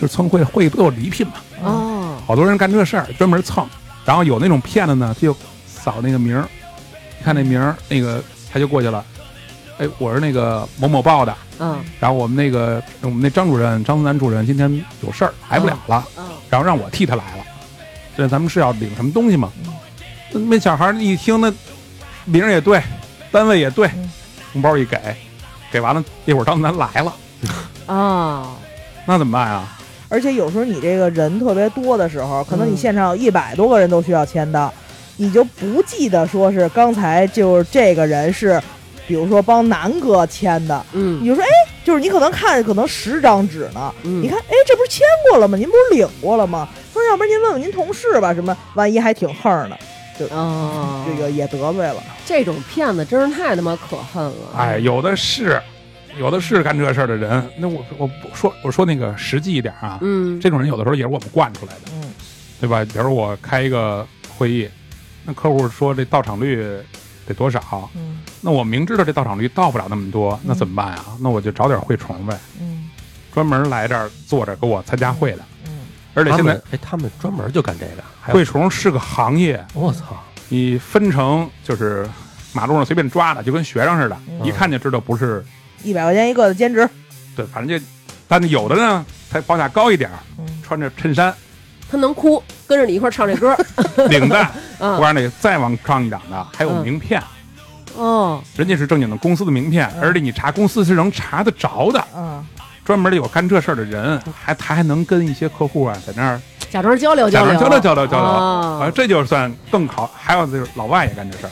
[0.00, 1.34] 就是蹭会，会不都有礼品嘛？
[1.62, 3.66] 哦，好多人干这事儿，专门蹭。
[4.04, 5.36] 然后有那种骗子呢，他就
[5.66, 6.48] 扫那个名儿，
[7.20, 9.04] 一看那名儿，那个他就过去了。
[9.80, 14.70] 哎，我是那个某某报的，嗯然后我们那个我们那张主任张思南主任今天
[15.00, 17.44] 有事儿来不了了，嗯，然后让我替他来了。
[18.14, 19.50] 这咱们是要领什么东西吗？
[20.32, 21.50] 那那小孩儿一听，那
[22.26, 22.78] 名儿也对，
[23.32, 24.10] 单位也对嗯，
[24.52, 24.98] 红包一给，
[25.72, 27.14] 给完了，一会儿张思南来了，
[27.86, 28.50] 啊，
[29.06, 29.78] 那怎么办啊？
[30.10, 34.70] 而且有时候你这个人特别多的时候，可能你嗯现场有一百多个人都需要签到，
[35.16, 38.60] 你就不记得说是刚才就是这个人是，
[39.10, 41.48] 比如说帮南哥签的，嗯你就说哎，
[41.84, 45.58] 就是你可能看可能十张纸呢，嗯，你看哎，这不是签过了吗？
[45.58, 46.68] 您不是领过了吗？
[46.92, 49.76] 说要不然您问问您同事吧，什么万一还挺横的，
[50.32, 51.96] 哦，这个也得罪了。
[52.24, 54.54] 这种骗子真是太他妈可恨了。
[54.56, 55.60] 哎，有的是，
[56.16, 57.44] 有的是干这事儿的人。
[57.58, 62.14] 那我我说我说那个实际一点啊，嗯，这种人有的时候也是我们惯出来的，嗯
[62.60, 62.84] 对吧？
[62.84, 64.06] 比如我开一个
[64.38, 64.68] 会议，
[65.24, 66.64] 那客户说这到场率
[67.32, 67.88] 得多少？
[67.94, 68.18] 嗯。
[68.40, 71.04] 那我明知道这到场率到不了那么多，那怎么办呀？
[71.20, 72.90] 那我就找点会虫呗，嗯。
[73.32, 75.38] 专门来这儿坐着给我参加会的。
[75.66, 75.86] 嗯。
[76.14, 82.08] 而且现在他们哎，他们专门就干这个，还有会虫是个行业，我操，你分成就是
[82.52, 84.44] 马路上随便抓的，就跟学生似的，嗯。
[84.44, 85.44] 一看就知道不是
[85.84, 86.88] 一百块钱一个的兼职，
[87.36, 87.84] 对，反正就，
[88.26, 90.10] 但有的呢，他报价高一点
[90.62, 91.32] 穿着衬衫、
[91.90, 93.56] 他能哭，跟着你一块儿唱这歌。
[94.08, 97.22] 领带，嗯 我让你再往上一档的，还有嗯名片，
[97.96, 100.02] 哦，人家是正经的公司的名片，嗯。
[100.02, 102.46] 而且你查公司是能查得着的，嗯。
[102.84, 108.80] 专门有干这事儿的人，还他还能跟一些客户啊在那儿假装交流交流，交流交流交流，哦。
[108.82, 110.10] 啊，这就算更好。
[110.16, 111.50] 还有就是老外也干这事儿，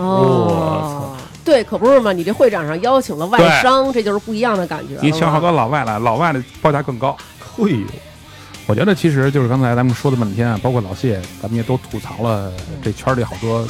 [0.00, 1.14] 哦，
[1.44, 2.12] 对，可不是嘛！
[2.12, 4.96] 你这会展上邀请了外商，这就是不一样的感觉。
[5.02, 7.14] 你请好多老外来，老外的报价更高。
[7.56, 7.78] 嘿呦，
[8.72, 12.50] 我觉得其实就是刚才咱们说的半天啊，包括老谢，咱们也都吐槽了
[12.82, 13.68] 这圈里好多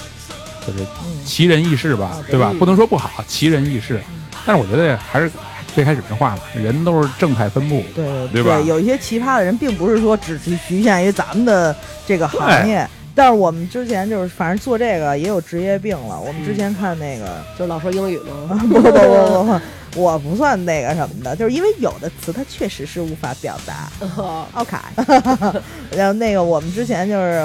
[0.65, 2.51] 就是嗯奇人异事吧啊，对吧？
[2.53, 2.59] 嗯？
[2.61, 4.01] 不能说不好，奇人异事，
[4.47, 5.29] 但是我觉得还是
[5.75, 8.61] 最开始那话嘛，人都是正态分布，对对吧？
[8.61, 11.75] 有一些奇葩的人，并不是说只局局限于咱们的
[12.07, 12.89] 这个行业。
[13.15, 16.19] 但是我们之前就是，反正做这个也有职业病了。
[16.19, 18.59] 我们之前看那个，就老说英语吗？
[18.69, 23.93] 不不不不不，我不算那个什么的，就是因为有的词它确实是无法表达。
[24.55, 24.81] 奥凯
[25.95, 27.43] 然后那个我们之前就是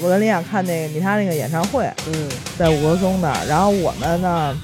[0.00, 4.56] 我跟林想看那个米他那个演唱会，嗯在五棵松那儿，然后我们呢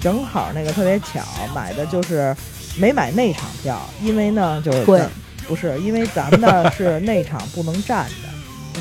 [0.00, 1.20] 正好那个特别巧，
[1.52, 2.34] 买的就是
[2.78, 5.02] 没买内场票，因为呢就是贵
[5.48, 8.28] 不是因为咱们那儿是内场不能站着，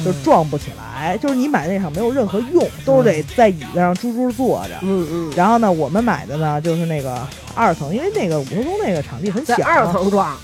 [0.04, 4.76] 就是撞不起来，就是你买那场没有任何用，都是得在椅子上猪猪坐着。
[4.82, 10.36] 嗯嗯，然后呢，我们买的呢就是那个二层，因为那个五棵松那个场地很小，在二层撞。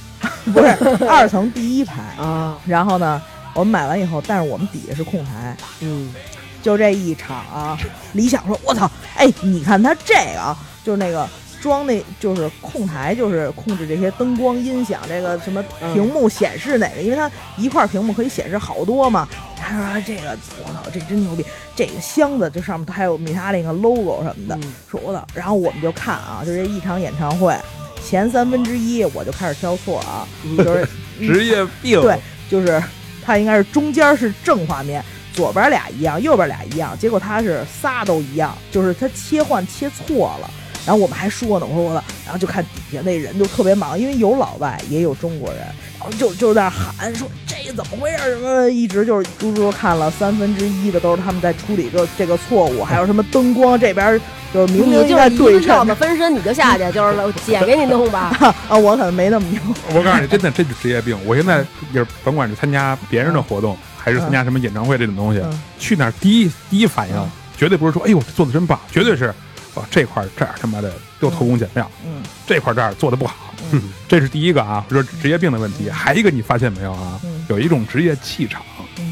[0.54, 2.02] 不是二层第一排。
[2.18, 3.22] 啊，然后呢，
[3.54, 6.14] 我们买完以后，但是我们底下是空台，嗯。
[6.62, 7.80] 就这一场啊，
[8.12, 11.26] 李想说：“我操，哎，你看他这个啊，就是那个
[11.62, 19.28] 装那，就是控台，就是控制这些灯光、音响，这个什么嗯屏幕显示哪个，因为它一块屏幕可以显示好多嘛。
[19.56, 21.46] 他说哎这个，我操，这真牛逼！
[21.76, 25.26] 这个箱子这上面它还有米塔那个 logo 什么的，嗯说我操。
[25.34, 27.56] 然后我们就看啊，就这一场演唱会
[28.04, 30.88] 前三分之一我就开始挑错啊，就是
[31.20, 32.02] 职业病。
[32.02, 32.18] 对，
[32.50, 32.82] 就是
[33.24, 35.04] 它应该是中间是正画面，
[35.34, 40.50] 左边俩一样，右边俩一样，结果它是仨都一样，就是它切换切错了。
[40.90, 45.60] 然后我们还说呢，我说我操，然后就看底下那人就特别忙，因为有老外也有中国人，
[46.00, 48.18] 然后就就在那喊说这怎么回事？
[48.24, 54.20] 什么一直就是猪猪看了三分之一的都是他们在处理这这个错误，还有什么灯光这边
[54.52, 57.16] 就是明明你就在对称子分身，你就下去，就是
[57.46, 58.36] 姐给你弄吧。
[58.68, 59.62] 啊，我可能没那么牛。
[59.94, 61.16] 我告诉你，真的这是职业病。
[61.24, 61.64] 我现在
[61.94, 69.32] 就是甭管是参加别人的活动，还是参加什么演唱会这种东西，嗯去哪儿第一第一反应嗯绝对不是说，哎呦，做的真棒，绝对是，
[69.76, 70.92] 哦，这块儿这儿他妈的
[71.22, 75.90] 又偷工减料，嗯这块儿这儿做的不好，嗯 这是第一个啊，说职业病的问题。
[75.90, 77.20] 还一个你发现没有啊？
[77.24, 78.62] 嗯有一种职业气场，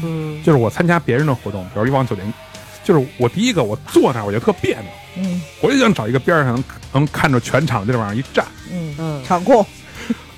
[0.02, 2.32] 嗯就是我参加别人的活动，比如一往酒店，
[2.84, 4.90] 就是我第一个我坐那儿我就特别扭，
[5.24, 8.44] 嗯我就想找一个边儿上能能看着全场的地方一站。
[8.72, 9.64] 嗯，嗯，场控。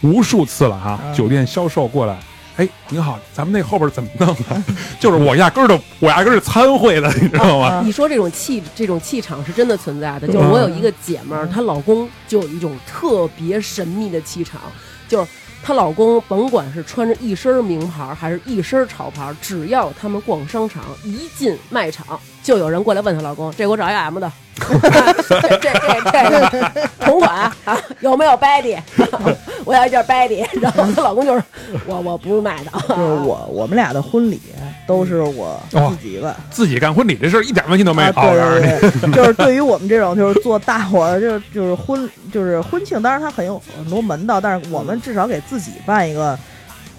[0.02, 2.18] 无数次了哈、嗯酒店销售过来，
[2.60, 4.62] 哎，您好，咱们那后边怎么弄啊？
[5.00, 7.68] 就是我压根儿都，我压根儿是参会的，你知道吗？
[7.68, 14.60] 啊你说这种气这种气场是真的存在的，就是我有一个姐们儿，她老公就有一种特别神秘的气场，
[15.08, 15.30] 就是
[15.62, 25.72] 她老公甭管是穿着一身名牌还是一身潮牌，只要他们逛商场，一进卖场就有人过来问她老公：“这给我找一 M 的， 这这
[26.10, 28.76] 这这同款啊，有没有 Baby？
[29.64, 31.42] 我要一件 Baby。”然后她老公就是
[31.86, 34.40] ：“我我不是卖的，就是我我们俩的婚礼
[34.90, 36.34] 都是我自己办。
[36.50, 38.10] 自己干婚礼这事儿一点问题都没有。
[38.10, 46.36] 啊，对对对， 就是对于我们这种就是做大伙儿，就是就是婚就是婚庆，当然它很有很多门道，但是我们至少给自己办一个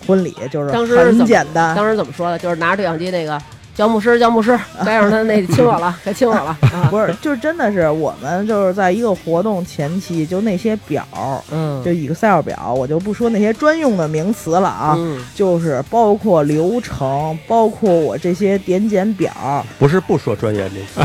[0.07, 1.75] 婚礼，就是很当时怎么简单。
[1.75, 2.39] 当时怎么说的？
[2.39, 3.37] 就是拿着对讲机那个
[3.75, 6.87] 教牧师，教牧师，该让他那亲我了，该亲我了 啊！
[6.89, 11.03] 不是，就是真的是我们就是在一个活动前期，就那些表，
[11.51, 19.31] 嗯，就 Excel 表，我就不说那些专用的名词了啊，嗯，就是包括流程，包括我这些点检表，
[19.79, 21.01] 不是不说专业名词，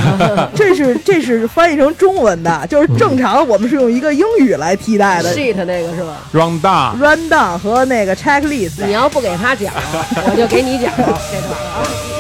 [0.55, 5.33] 这是这是翻译成中文的，就是正常我们是用一个英语来替代的。
[5.35, 9.73] sheet 那个是吧？round down，run down 和那个 checklist，你要不给他讲，
[10.27, 12.16] 我就给你讲这段啊。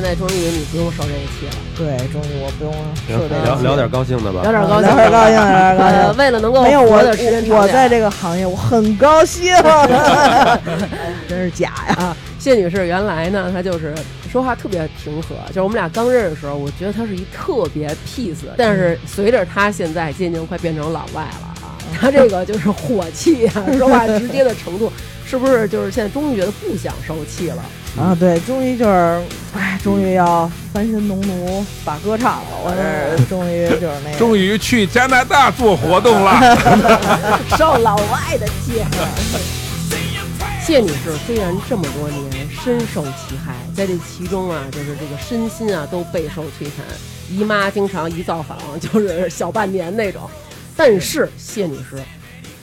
[0.00, 2.72] 现在终于你不用受这一气了，对，终于我不用
[3.06, 4.50] 行受这个气聊聊点高兴的吧聊。
[4.50, 6.16] 点高兴，聊点高兴，聊点高呃，兴。
[6.16, 9.54] 为了能够没有我活的时间长点我我在这个行业我很高兴，
[11.28, 11.96] 真是假呀！
[11.98, 13.94] 啊，谢女士原来呢，她就是
[14.32, 24.90] 说话特别平和，就是我们俩刚认识的时候，我觉得她是一特别 peace，但是随着她现在渐渐快变成老外了啊，她这个就是火气啊，说话直接的程度，
[25.26, 27.62] 是不是就是现在终于觉得不想受气了？
[27.98, 29.20] 啊，对，终于就是，
[29.52, 36.38] 哎，终于要翻身农奴把歌唱了，我这终于就是那个，终于去加拿大做活动了。
[37.56, 38.84] 受老外的气。
[40.62, 46.84] 谢女士虽然这么多年深受其害，在这其中啊，就是这个身心啊都备受摧残，
[47.30, 50.28] 姨妈经常一造访就是小半年那种。
[50.76, 51.96] 但是谢女士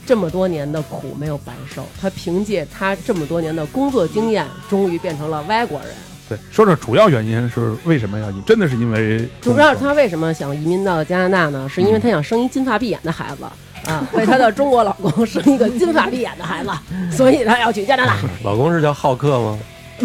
[0.05, 5.89] 这么多年的苦没有白受，她凭借她这么多年的工作经验，终于变成了外国人。
[6.29, 8.41] 对，说说主要原因是为什么要移？
[8.41, 11.67] 真的是因为主要他为什么想移民到加拿大呢？
[11.73, 13.43] 是因为他想生一金发碧眼的孩子。
[13.85, 16.69] 啊，为她的中国老公生一个金发碧眼的孩子，
[17.15, 18.17] 所以她要去加拿大。
[18.43, 19.57] 老公是叫浩克吗？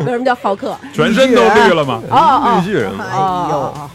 [0.00, 0.76] 为什么叫浩克？
[0.92, 2.02] 全身都绿了吗？
[2.10, 3.06] 哦哦绿巨人吗？
[3.08, 3.90] 哎哦呦，哦，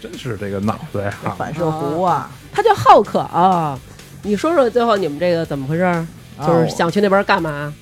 [0.00, 1.14] 真是这个脑子呀！
[1.38, 2.28] 反射弧啊！
[2.52, 3.78] 他叫浩克啊。
[4.22, 6.04] 你说说最后你们这个怎么回事儿？
[6.44, 7.72] 就是啊想去那边干嘛？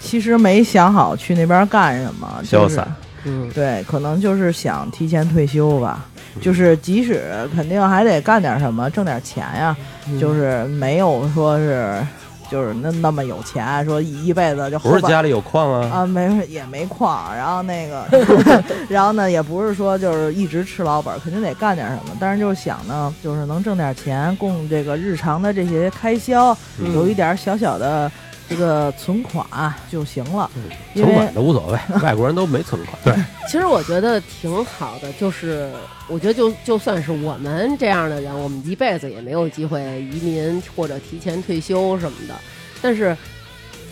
[0.00, 2.88] 其实没想好去那边干什么，就是潇洒。
[3.24, 6.06] 嗯，对，可能就是想提前退休吧。
[6.40, 9.76] 就是即使肯定还得干点什么，挣点钱呀，
[10.08, 12.00] 嗯就是没有说是
[12.48, 15.90] 就是那那么有钱，说一一辈子就不是家里有矿啊？
[15.92, 18.06] 啊，没也没矿，然后那个
[18.88, 22.16] 然后呢，也不是说就是一直吃老本儿，肯定得干点什么。
[22.20, 28.08] 但是就是想呢，就是能挣点钱，供这个日常的这些开销，嗯有一点小小的
[28.48, 30.50] 这个存款就行了。
[30.94, 32.98] 存款都无所谓，外国人都没存款。
[33.04, 33.14] 对，
[33.46, 35.70] 其实我觉得挺好的，就是
[36.08, 39.80] 我觉得就就算是我们这样的人，我们一辈子也没有机会
[40.12, 42.34] 移民或者提前退休什么的，
[42.80, 43.16] 但是。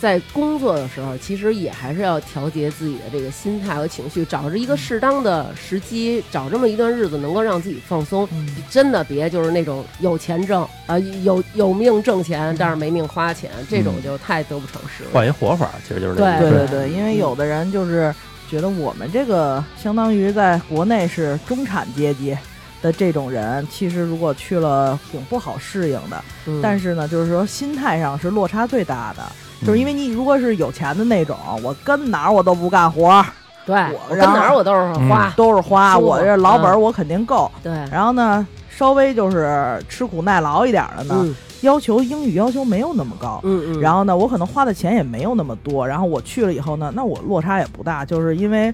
[0.00, 8.28] 在工作的时候，其实也还是要调节自己的这个心态和情绪，找着一个适当的时机，找这么一段日子，能够让自己放松。
[8.32, 15.10] 嗯真的别就是那种有钱挣啊、有有命挣钱，但是没命花钱，这种就太得不偿失了。
[15.12, 16.50] 换一活法，其实就是这对。
[16.50, 18.14] 对对对，因为有的人就是
[18.50, 22.36] 觉得我们这个相当于在国内是中产阶级
[22.82, 26.22] 的这种人，其实如果去了挺不好适应的。
[26.46, 29.22] 嗯但是呢，就是说心态上是落差最大的，
[29.64, 33.24] 就是因为你如果是有钱的那种，我跟哪儿我都不干活儿，
[33.64, 35.32] 对，我我跟哪儿我都是花。
[35.36, 37.50] 都是花，我这老本我肯定够。
[37.62, 43.40] 对，然后呢，稍微就是吃苦耐劳一点儿的呢，嗯要求英语要求没有那么高。
[43.42, 45.88] 嗯嗯，然后呢，我可能花的钱也没有那么多。
[45.88, 48.72] 然后我去了以后呢，那我落差也不大，就是因为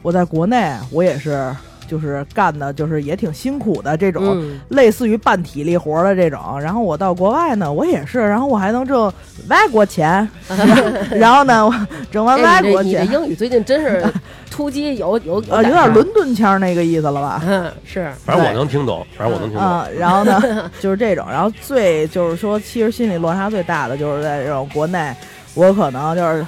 [0.00, 1.54] 我在国内我也是
[1.90, 6.60] 就是干的，就是也挺辛苦的这种，嗯，类似于办体力活的这种。
[6.60, 9.12] 然后我到国外呢，我也是，然后我还能挣
[9.48, 10.26] 外国钱，
[11.10, 11.74] 然后呢，我
[12.12, 14.04] 挣完外国，钱，英语最近真是
[14.50, 17.42] 突击有有 呃，有点伦敦腔那个意思了吧？
[17.48, 19.66] 嗯，是反正我能听懂，反正我能听懂。
[19.66, 25.12] 啊、然后呢，就是这种，然后最就是说，其实心理落差最大的就是在这种国内，
[25.54, 26.46] 我可能就是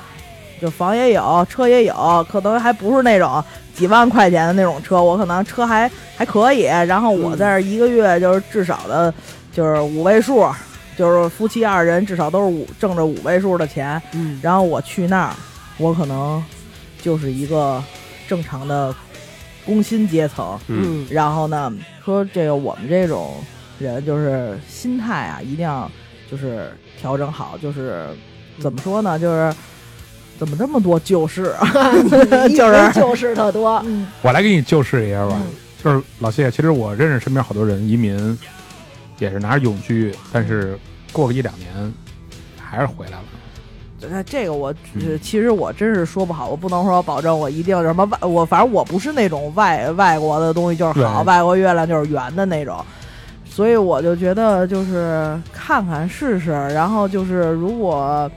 [0.60, 3.42] 就房也有，车也有，可能还不是那种
[3.82, 9.12] 几万块钱的那种车，我可能车还还可以，然后我在这儿一个月就是至少的，
[9.50, 10.48] 就是五位数，
[10.96, 14.38] 就是夫妻二人至少都是五挣着五位数的钱，嗯。
[14.40, 15.34] 然后我去那儿，
[15.78, 16.40] 我可能
[17.00, 17.82] 就是一个
[18.28, 18.94] 正常的
[19.66, 21.06] 工薪阶层，嗯，嗯。
[21.10, 21.72] 然后呢，
[22.04, 23.34] 说这个我们这种
[23.80, 25.90] 人就是心态啊，一定要
[26.30, 28.06] 就是调整好，就是
[28.60, 29.52] 怎么说呢，就是
[30.38, 31.68] 怎么这么多旧事啊？
[32.54, 35.46] 就是旧事特多，嗯我来给你旧事一下吧嗯，
[35.82, 38.38] 就是老谢，其实我认识身边好多人移民，
[39.18, 40.78] 也是拿着永居，但是
[41.12, 41.70] 过个一两年
[42.58, 43.24] 还是回来了。
[44.10, 52.84] 那这个我嗯其实我真是说不好，我不能说保证我一定什么外，我反正我不是那种外外国的东西就是好，外国月亮就是圆的那种。
[53.44, 58.28] 所以我就觉得，就是看看试试，然后就是如果，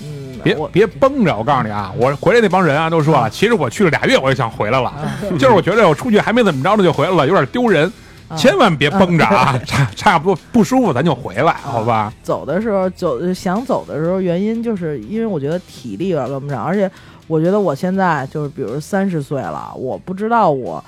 [0.00, 7.90] 嗯，别别绷着，我告诉你啊，我回来那帮人啊都说了，其实我去了俩月我就想回来了，嗯就是我觉得我出去还没怎么着呢就回来了，有点丢人，
[8.28, 12.12] 啊千万别绷着啊，差差不多不舒服咱就回来，好吧？
[12.22, 16.90] 走的时候走想走的时候，原因就是因为我觉得体力有点跟不上，而且
[17.26, 20.82] 我觉得我现在就是比如三十岁了，我不知道我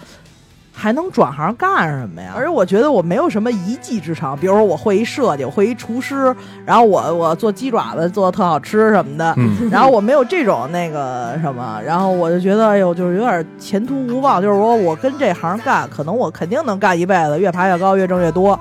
[0.82, 2.32] 还能转行干什么呀？
[2.36, 6.34] 而且我觉得我没有什么一技之长，比如说我会一设计，我会一厨师，
[6.66, 14.42] 然后我我做鸡爪子做的特好吃什么的，嗯，然后我没有这种那个什么，然后我就觉得哎呦，就是有点前途无望。
[14.42, 18.58] 就是说我跟这行干，可能我肯定能干一辈子，越爬越高，越挣越多。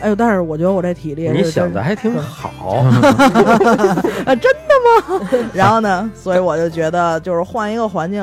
[0.00, 2.76] 哎呦，但是我觉得我这体力你想的还挺好，
[4.26, 5.28] 啊，真的吗？
[5.52, 8.22] 然后呢，所以我就觉得，就是换一个环境，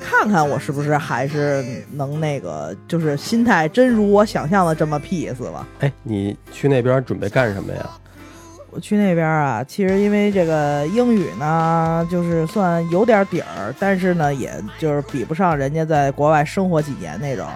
[0.00, 5.66] 看看我是不是还是能那个，就是心态真如我想象的这么 peace 吧。
[5.80, 7.88] 哎，你去那边准备干什么呀？
[8.70, 17.46] 我去那边啊，其实因为这个英语呢，就是算有点底儿，但是呢，也就是比不上人家在国外生活几年那种。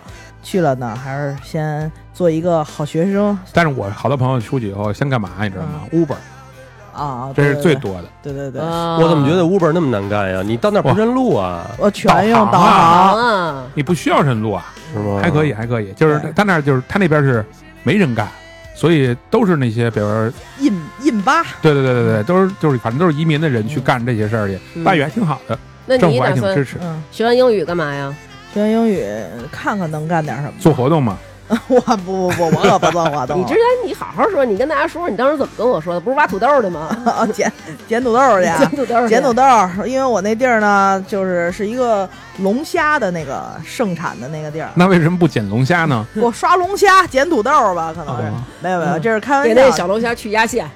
[0.42, 8.04] 去了呢，还是先做一个好学生但是我好多朋友出去以后先干嘛你知道吗？Uber，啊，这是最多的。
[8.22, 10.40] 对对对，啊我怎么觉得 Uber 那么难干呀？
[10.42, 13.18] 你到那儿不认路啊，我全用导导航航。
[13.18, 13.64] 啊？
[13.74, 14.64] 你不需要认路啊，
[14.94, 15.20] 是吗？
[15.22, 17.44] 还可以，还可以，就是他那儿就是他那边是
[17.82, 18.26] 没人干，
[18.74, 26.78] 所以都是那些比如说，印印巴，对对对对对，都是就是反正都是移民的人去干这些事儿去，嗯待遇还挺好的，那政府还挺支持。
[26.80, 28.16] 嗯，学完英语干嘛呀？
[28.54, 29.04] 学完英语
[29.52, 30.52] 看看能干点什么。
[30.58, 31.18] 做活动嘛，
[31.68, 33.38] 我不不不，我可不做活动。
[33.40, 36.00] 你之前你好好说，你跟大家说说你当时怎么跟我说的？
[36.00, 36.88] 不是挖土豆的吗？
[37.06, 37.50] 啊捡
[37.86, 39.42] 捡土豆去啊，捡土豆，捡土豆，
[39.86, 44.70] 因为我那地儿呢，就是是一个龙虾的那个盛产的那个地儿。
[44.74, 46.04] 那为什么不捡龙虾呢？
[46.16, 49.70] 我刷龙虾捡土豆吧，可能是哦没有没有，嗯这是开玩笑给那。
[49.70, 50.68] 小龙虾去压线，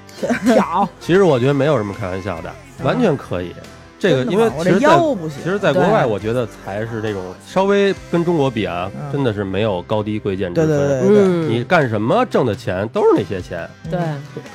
[0.46, 0.86] 挑。
[1.00, 2.52] 其实我觉得没有什么开玩笑的，
[2.82, 3.54] 完全可以。
[4.01, 5.48] 这个因为其实在腰不行其。
[5.48, 10.68] 实，在国外，我觉得才是这种稍微跟中国比啊，嗯真的是没有高低贵贱之分。
[10.68, 14.01] 对对对，嗯，你干什么挣的钱都是那些钱，对，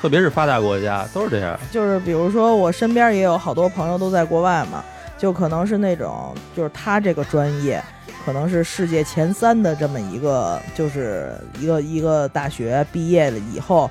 [0.02, 1.58] 特别是发达国家都是这样。
[1.70, 4.84] 就是比如说我身边也有好多朋友都在国外嘛，
[5.16, 7.82] 就可能是那种就是他这个专业。
[8.24, 13.88] 可能是世界前三的这么一个，就是一个一个大学毕业了以后，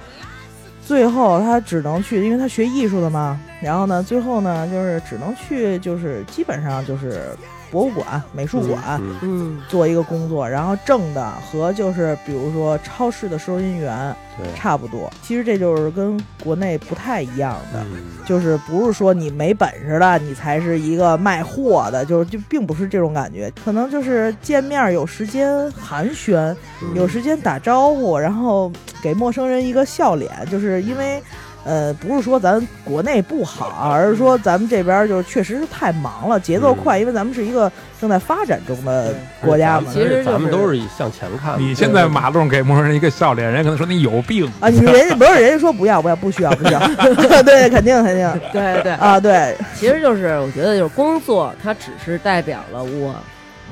[0.86, 3.40] 最后他只能去，因为他学艺术的嘛。
[3.60, 7.36] 然后呢，最后呢，就是只能去，就是基本上就是
[7.76, 15.12] 博物馆、美术馆、嗯，嗯，做一个工作，然后挣的和就是比如说超市的收银员对，差不多。
[15.22, 17.84] 其实这就是跟国内不太一样的。
[17.92, 28.72] 嗯就是不是说你没本事的，你才是一个卖货的，就是就并不是这种感觉，可能就是见面有时间寒暄，嗯有时间打招呼，然后
[29.04, 31.22] 给陌生人一个笑脸，就是因为。
[31.66, 39.92] 呃，不是说咱国内不好，而是说咱们这边就是确实是太忙了，节奏快，因为咱们是一个正在发展中的国家嘛。
[39.92, 41.60] 其实咱们都是向前看。
[41.60, 44.46] 你现在马路上给陌生人一个笑脸，人家可能说你有病。
[44.60, 46.80] 啊，你人家不是人家说不要不要不需要不需要，
[47.42, 48.42] 对，肯定肯定。
[48.54, 53.16] 对对，啊，对，其实就是我觉得就是工作，它只是代表了我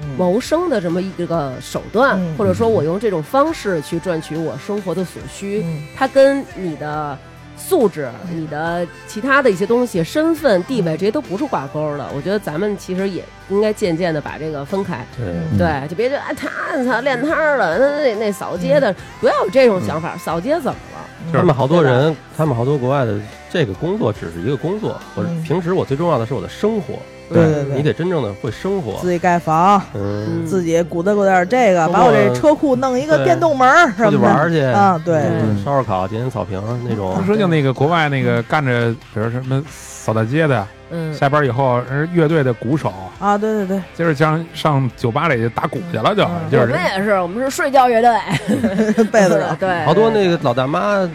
[0.02, 0.10] 嗯。
[0.18, 2.36] 谋生的这么一个手段，嗯。
[2.36, 5.62] 或者说我用这种方式去赚取我生活的所需。
[5.64, 5.84] 嗯。
[5.96, 7.16] 它跟你的
[7.74, 12.06] 素质、你的其他的一些东西、身份、地位这些都不是挂钩的。
[12.16, 15.04] 我觉得咱们其实也应该渐渐的把这个分开。
[15.58, 16.48] 对，就别觉得哎，他
[16.86, 20.16] 他练摊儿的，那那那扫街的，不要有这种想法。
[20.16, 21.34] 扫街怎么了？
[21.34, 23.20] 他们好多人，他们好多国外的
[23.50, 27.00] 这个工作只是一个工作，我嗯平时我最重要的是我的生活，
[27.30, 34.34] 对对对你得真正的会生活，自己盖房，嗯，自己鼓捣鼓捣这个，把我这车库弄一个电动门儿什出去么的。
[34.34, 37.16] 玩去啊，对，嗯烧烧烤、捡捡草坪那种。
[37.16, 46.52] 他，说就那个国外那个干着，比如什么扫大街的，嗯，下班以后人乐队的鼓手，啊，对对对，今儿上上酒吧里去打鼓去了，就嗯。
[46.52, 51.10] 就是我们也是，我们是睡觉乐队， 被子手， 对，好多那个老大妈。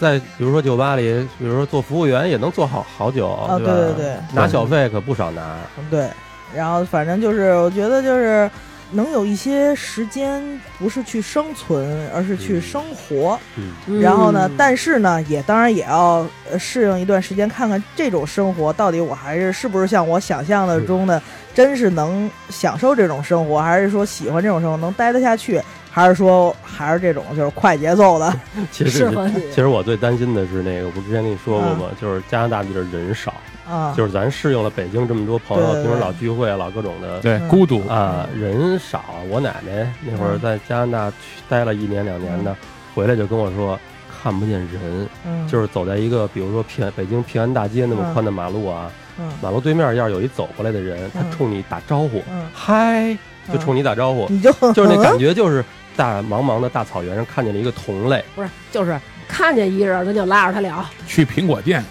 [0.00, 3.58] 在比如说酒吧里，比如说做服务员也能做好好久，啊，吧？
[3.58, 5.56] 对对对拿小费可不少拿。
[5.90, 6.08] 对，
[6.54, 8.50] 然后反正就是，我觉得就是
[8.92, 10.42] 能有一些时间
[10.78, 13.38] 不是去生存，而是去嗯生活。
[13.56, 21.20] 嗯，嗯然后呢，但是呢，也当然也要呃适应一段时间，看看这种生活到底我还是是不是像我想象的中的，
[21.52, 25.60] 真是能享受这种生活，还是说喜欢这种生活能待得下去，
[25.90, 28.32] 还是说还是这种就是快节奏的？
[28.70, 29.10] 其实
[29.50, 31.86] 其实我最担心的是那个，我之前跟你说过吗？
[32.00, 33.34] 就是加拿大这边人少，
[33.68, 37.20] 啊，就是咱适应了北京这么多朋友，平时老聚会，老各种的嗯。
[37.22, 39.04] 对孤独啊，人少。
[39.28, 40.40] 我奶奶那会儿嗯。
[40.40, 41.16] 在加拿大去
[41.48, 42.54] 待了一年两年的，
[42.94, 43.78] 回来就跟我说
[44.22, 49.30] 看不见人，嗯，就是走在一个比如说平北京平安大街那么嗯宽的马路啊，嗯。
[49.42, 51.30] 马路对面要是有一走过来的人，他嗯。
[51.30, 53.16] 冲你打招呼，嗯，嗨，
[53.52, 55.64] 就冲你打招呼，你就就是那感觉就是
[55.96, 58.24] 大茫茫的大草原上看见了一个同类。
[58.34, 60.84] 不是，就是看见一人，咱就拉着他聊。
[61.06, 61.84] 去苹果店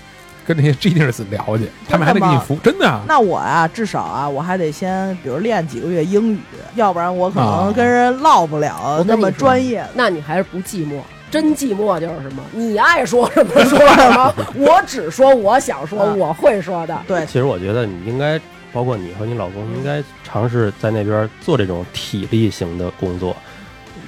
[0.45, 3.01] 跟那些 genius 聊去，他们还得给你服，真的啊。
[3.08, 6.39] 那我啊，至少啊，我还得先比如练几个月英语，
[6.76, 9.89] 要不然我可能啊跟人唠不了那么专业的。
[9.93, 11.01] 那你还是不寂寞。
[11.30, 12.41] 真寂寞就是什么？
[12.53, 16.97] 你爱说什么说什么， 我只说我想说，啊我会说的。
[17.05, 18.39] 对，其实我觉得你应该，
[18.72, 23.36] 包括你和你老公，应该尝试在那边做这种体力型的工作，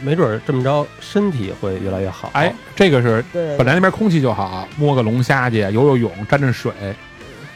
[0.03, 2.29] 没准儿这么着身体会越来越好。
[2.33, 6.71] 哎，这个是对，本来那边空气就好，摸个龙虾去，游游泳，沾沾水，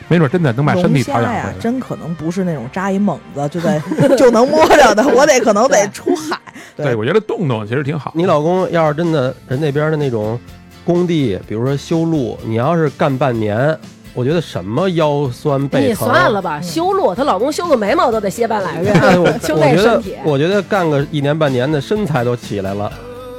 [0.07, 1.55] 没准真的能把身体调养回，来。
[1.59, 3.81] 真可能不是那种扎一猛子就在
[4.17, 6.39] 就能摸着的， 我得可能得出海。
[6.75, 8.13] 对，我觉得动动其实挺好。
[8.15, 10.39] 你老公要是真的人那边的那种
[10.85, 13.77] 工地，比如说修路，你要是干半年，
[14.13, 20.15] 我觉得什么腰酸背你疼，算了吧，修路，她老公修个眉毛都得歇半拉 月哎我， 就我觉得那身体。
[20.23, 22.91] 我觉得干个一年半年的身材都起来了。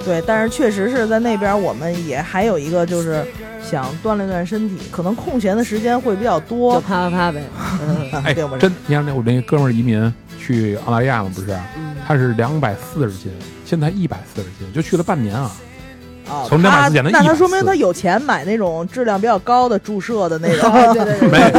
[0.05, 3.25] 对，但是确实是在那边，我们也还有一个就是
[3.63, 6.79] 想锻炼锻炼身体，可能空闲的时间会比较就多。
[6.81, 7.43] 啪啪啪呗。
[8.13, 11.53] 嗯哎，真，你看那我那哥们儿移民去澳大利亚嘛，不是？
[11.79, 13.33] 嗯，他是两百四十斤，
[13.65, 15.51] 现在一百四十斤，就去了半年啊。
[16.29, 20.71] 啊，从240减到那他说明他有钱买那种质量比较高的注射的那种。
[20.95, 21.51] 对对对 没，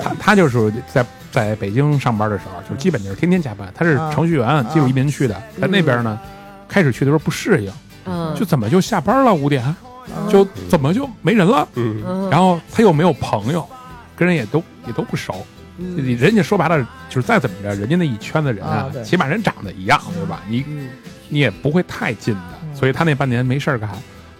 [0.00, 3.70] 他他就是在在北京上班的时候，就是基本就是天天加班。
[3.74, 6.18] 他是程序员，技术移民去的，在那边呢，
[6.68, 7.72] 开始去的时候不适应，
[8.06, 9.64] 嗯，就怎么就下班了五点，
[10.08, 11.66] 嗯就怎么就没人了？
[12.30, 13.66] 然后他又没有朋友，
[14.16, 15.34] 跟人也都也都不熟。
[15.76, 16.78] 嗯人家说白了，
[17.10, 20.40] 就是再怎么着，人家那一圈子人啊起码人长得一样，对吧？
[20.48, 20.88] 你嗯
[21.28, 23.90] 你也不会太近的，嗯所以他那半年没事儿干，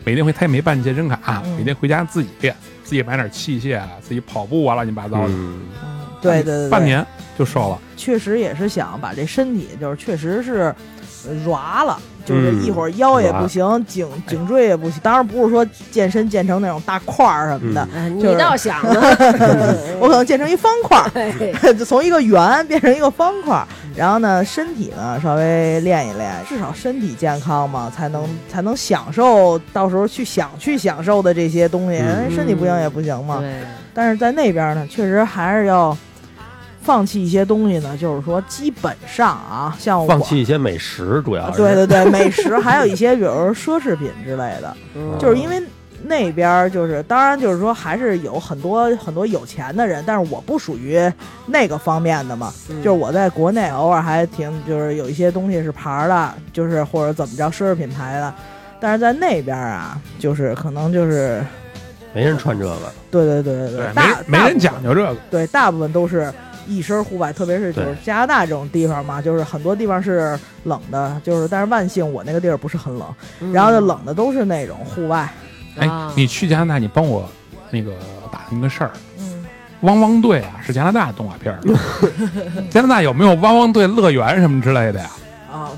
[0.04, 1.56] 每天回他也没办健身卡，嗯。
[1.56, 5.60] 每天回家自己练，自己买点器械啊，自己跑步啊，乱七八糟的，嗯。
[5.82, 7.04] 嗯对对对对，半年
[7.38, 7.78] 就瘦了。
[7.96, 10.74] 确实也是想把这身体，就是确实是
[11.26, 14.98] 呃软了，就是嗯一会儿腰也不行，颈颈椎也不行。
[15.02, 19.00] 当然不是说健身健成那种大块儿什么的，哎你就是倒想呢，
[20.00, 23.66] 我可能健成一方块儿， 就从一个圆变成一个方块儿。
[23.96, 31.98] 然后呢，身体呢稍微练一练，至少身体健康嘛，才能才能享受到时候去想去享受的这些东西。
[31.98, 33.38] 嗯身体不行也不行嘛。
[33.38, 33.52] 对，
[33.94, 35.96] 但是在那边呢，确实还是要
[36.84, 37.96] 放弃一些东西呢。
[37.96, 45.60] 就是说，基本上啊，像我放弃一些美食，主要是对对对，美食还有一些，比如说奢侈品之类的， 嗯就是因为
[46.06, 51.00] 那边儿就是，当然就是说还是有很多很多有钱的人，但是我不属于
[51.46, 52.52] 那个方面的嘛。
[52.68, 58.34] 嗯就是我在国内偶尔还挺，就是有一些东西是牌儿的，就是或者怎么着奢侈品牌的，
[58.78, 61.42] 但是在那边儿啊，就是可能就是
[62.12, 62.76] 没人穿这个。
[63.10, 65.16] 对对对对对，大没没人，讲究这个。
[65.30, 66.30] 对，大部分都是
[66.66, 73.06] 一身户外，特别是就是加拿大这种地方嘛，就是很多地方是冷的，就是但是万幸我那个地儿不是很冷，
[73.40, 75.28] 嗯然后就冷的都是那种户外，
[75.78, 77.28] 哎啊，你去加拿大，你帮我
[77.70, 77.92] 那个
[78.30, 78.90] 打听个事儿。
[79.18, 79.44] 嗯，
[79.80, 81.60] 汪汪队啊，是加拿大动画片儿。
[82.70, 85.06] 加拿大有没有汪汪队乐园什么之类的呀？
[85.06, 85.23] 啊，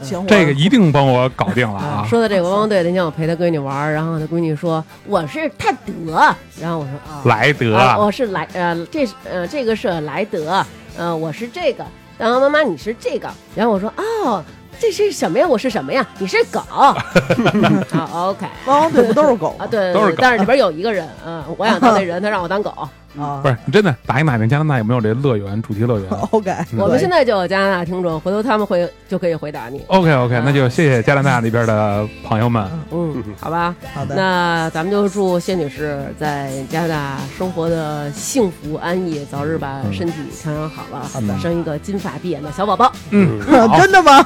[0.02, 2.06] 行，这个一定帮我搞定了啊，啊！
[2.08, 10.64] 说到这个汪汪队，那天我陪他闺女玩，然后他闺女说我是泰德，然后我说啊，莱德啊，我是莱呃，这是呃这个是莱德，
[10.96, 11.84] 呃我是这个，
[12.18, 14.42] 然后妈妈你是这个，然后我说哦
[14.78, 15.46] 这是什么呀？
[15.48, 16.06] 我是什么呀？
[16.18, 16.60] 你是狗，
[17.90, 19.66] 好 OK 汪汪队不都是狗啊，吗？
[19.70, 22.72] 对，都是狗但是里边有一个人，嗯，我想当那人，他让我当狗。
[23.18, 29.82] 啊，不是你真的打听打听加拿大有没有这乐园主题乐园 OK，我们现在就有加拿大听众，回头他们会就可以回答你。
[29.88, 32.68] OK OK，那就谢谢加拿大那边的朋友们。
[32.90, 42.92] 嗯，好吧，好的，那咱们就祝谢女士在加拿大生活的幸福安逸，早日把身体调养好了，好的生一个金发碧眼的小宝宝。
[43.10, 43.40] 嗯，
[43.78, 44.22] 真的吗？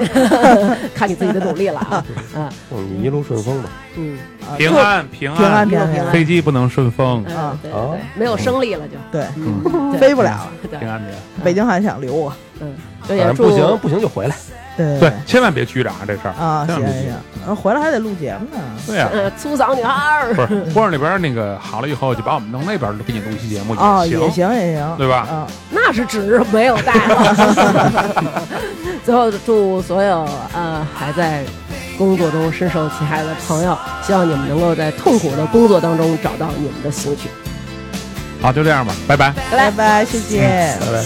[0.94, 2.04] 看你自己的努力了啊！
[2.34, 3.70] 啊，嗯，一路顺风吧。
[4.56, 7.90] 平安平平安安，平安平安，飞机不能顺风，嗯啊对对哦。
[7.96, 10.00] 对，没有升力了就，对，嗯， 对。
[10.00, 10.30] 飞不了。
[10.30, 10.48] 了。
[10.70, 10.78] 对。
[10.78, 11.44] 平，安平安。
[11.44, 14.36] 北京还想留我，嗯，就反也祝正不行，不行就回来。
[14.76, 16.32] 对对，千万别拘着啊这事儿。
[16.42, 18.62] 啊，行千万别行，然后回来还得录节目呢。
[18.86, 20.32] 对呀，呃粗嗓女孩儿。
[20.34, 25.16] 不是或者那边那个好了以后，就把我们弄那边给你录一期节目啊，行也，行也行，对吧？
[25.28, 28.32] 啊，那是纸没有带了。
[29.04, 31.44] 最后祝所有呃还在
[32.00, 37.28] 工作中深受其害的朋友，希望你们能够在痛苦的工作当中找到你们的兴趣。
[38.40, 39.34] 好，就这样吧，拜拜。
[39.50, 40.78] 拜拜，谢谢。
[40.80, 41.04] 拜拜。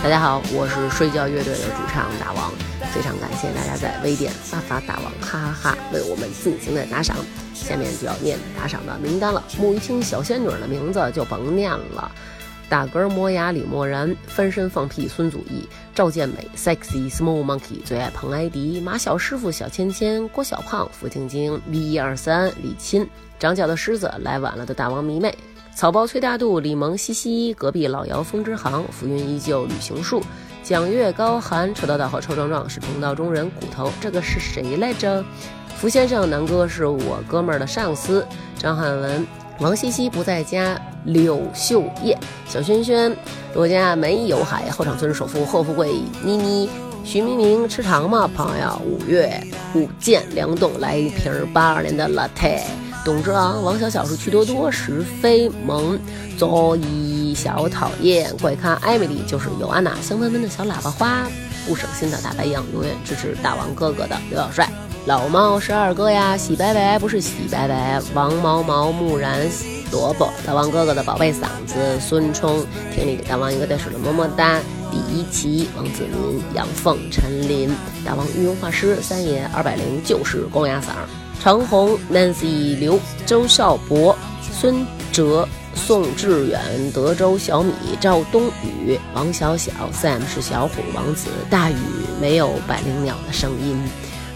[0.00, 2.52] 大家好，我是睡觉乐队的主唱大王，
[2.94, 7.16] 非常感谢大家在微店发发大王哈哈哈为我们进行的打赏。
[7.52, 12.10] 下面就要念打赏的名单了，沐浴清小仙女的名字就甭念了。
[12.72, 23.06] 大个儿磨牙李默然，翻身放屁孙祖义，赵健美 sexy small monkey 最爱彭艾迪，马小师傅小芊芊，郭小胖付晶晶 V 一二三李钦，
[23.38, 25.36] 长脚的狮子来晚了的大王迷妹。
[25.74, 30.22] 草包崔大度、李萌、西西，隔壁老姚风之行，浮云依旧旅行树，
[30.62, 35.22] 蒋月高寒，臭道道和臭壮壮是同道中人，骨头这个是谁来着？
[35.76, 38.26] 福先生南哥是我哥们儿的上司，
[38.56, 39.26] 张汉文、
[39.58, 42.18] 王西西不在家，柳秀叶、
[42.48, 43.14] 小轩轩，
[43.54, 45.92] 罗家没有海，后场村首富贺富贵，
[46.24, 46.70] 妮妮。
[47.04, 48.80] 徐明明吃糖吗，朋友？
[48.84, 49.40] 五月
[49.74, 52.60] 五剑梁栋来一瓶八二年的 latte。
[53.04, 55.98] 董之昂、王小小是趣多多，石飞萌、
[56.38, 61.26] 左一小讨厌、怪咖艾米丽就是尤安娜，香喷喷的小喇叭花，
[61.66, 64.68] 不省心的大白羊，永远支持大王哥哥的刘小帅。
[65.04, 69.40] 老猫是二哥呀，喜白白不是喜白白，王毛毛木然
[69.90, 72.64] 萝卜，大王哥哥的宝贝嗓子，孙冲，
[72.94, 74.60] 听你给大王一个带水的么么哒，
[74.92, 77.74] 李一奇、王子民、杨凤、陈林，
[78.04, 80.92] 大王御用画师三爷二百零就是公鸭嗓，
[81.42, 82.96] 长虹、Nancy 刘、
[83.26, 84.16] 周少博、
[84.52, 85.48] 孙哲。
[85.74, 86.60] 宋志远、
[86.92, 91.76] 德州小米、赵冬雨、王小小、Sam 是小虎王子、大雨
[92.20, 93.82] 没有百灵鸟的声音，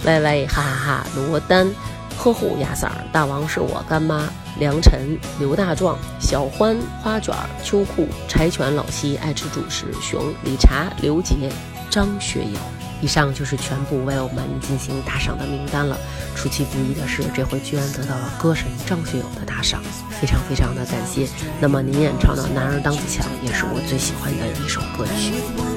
[0.06, 1.68] 歪歪哈哈哈，罗丹，
[2.16, 4.28] 呵护亚瑟尔，大王是我干妈，
[4.58, 11.50] 梁晨、刘大壮、小欢、花卷、秋裤、柴犬老西爱吃主食，熊、理查、刘杰、
[11.90, 12.58] 张学友。
[13.02, 15.98] 以上就是全部为我们进行打赏的名单了。
[16.34, 19.82] 出其不意的是，这回居然得到了歌神张学友的打赏，
[20.18, 21.28] 非常非常的感谢。
[21.60, 25.34] 那么您演唱的《男儿当自强》也是我最喜欢的一首歌曲。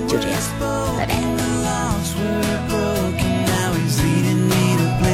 [0.07, 0.39] 就这样，
[0.97, 1.19] 拜拜。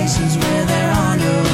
[0.05, 1.44] Places where there are no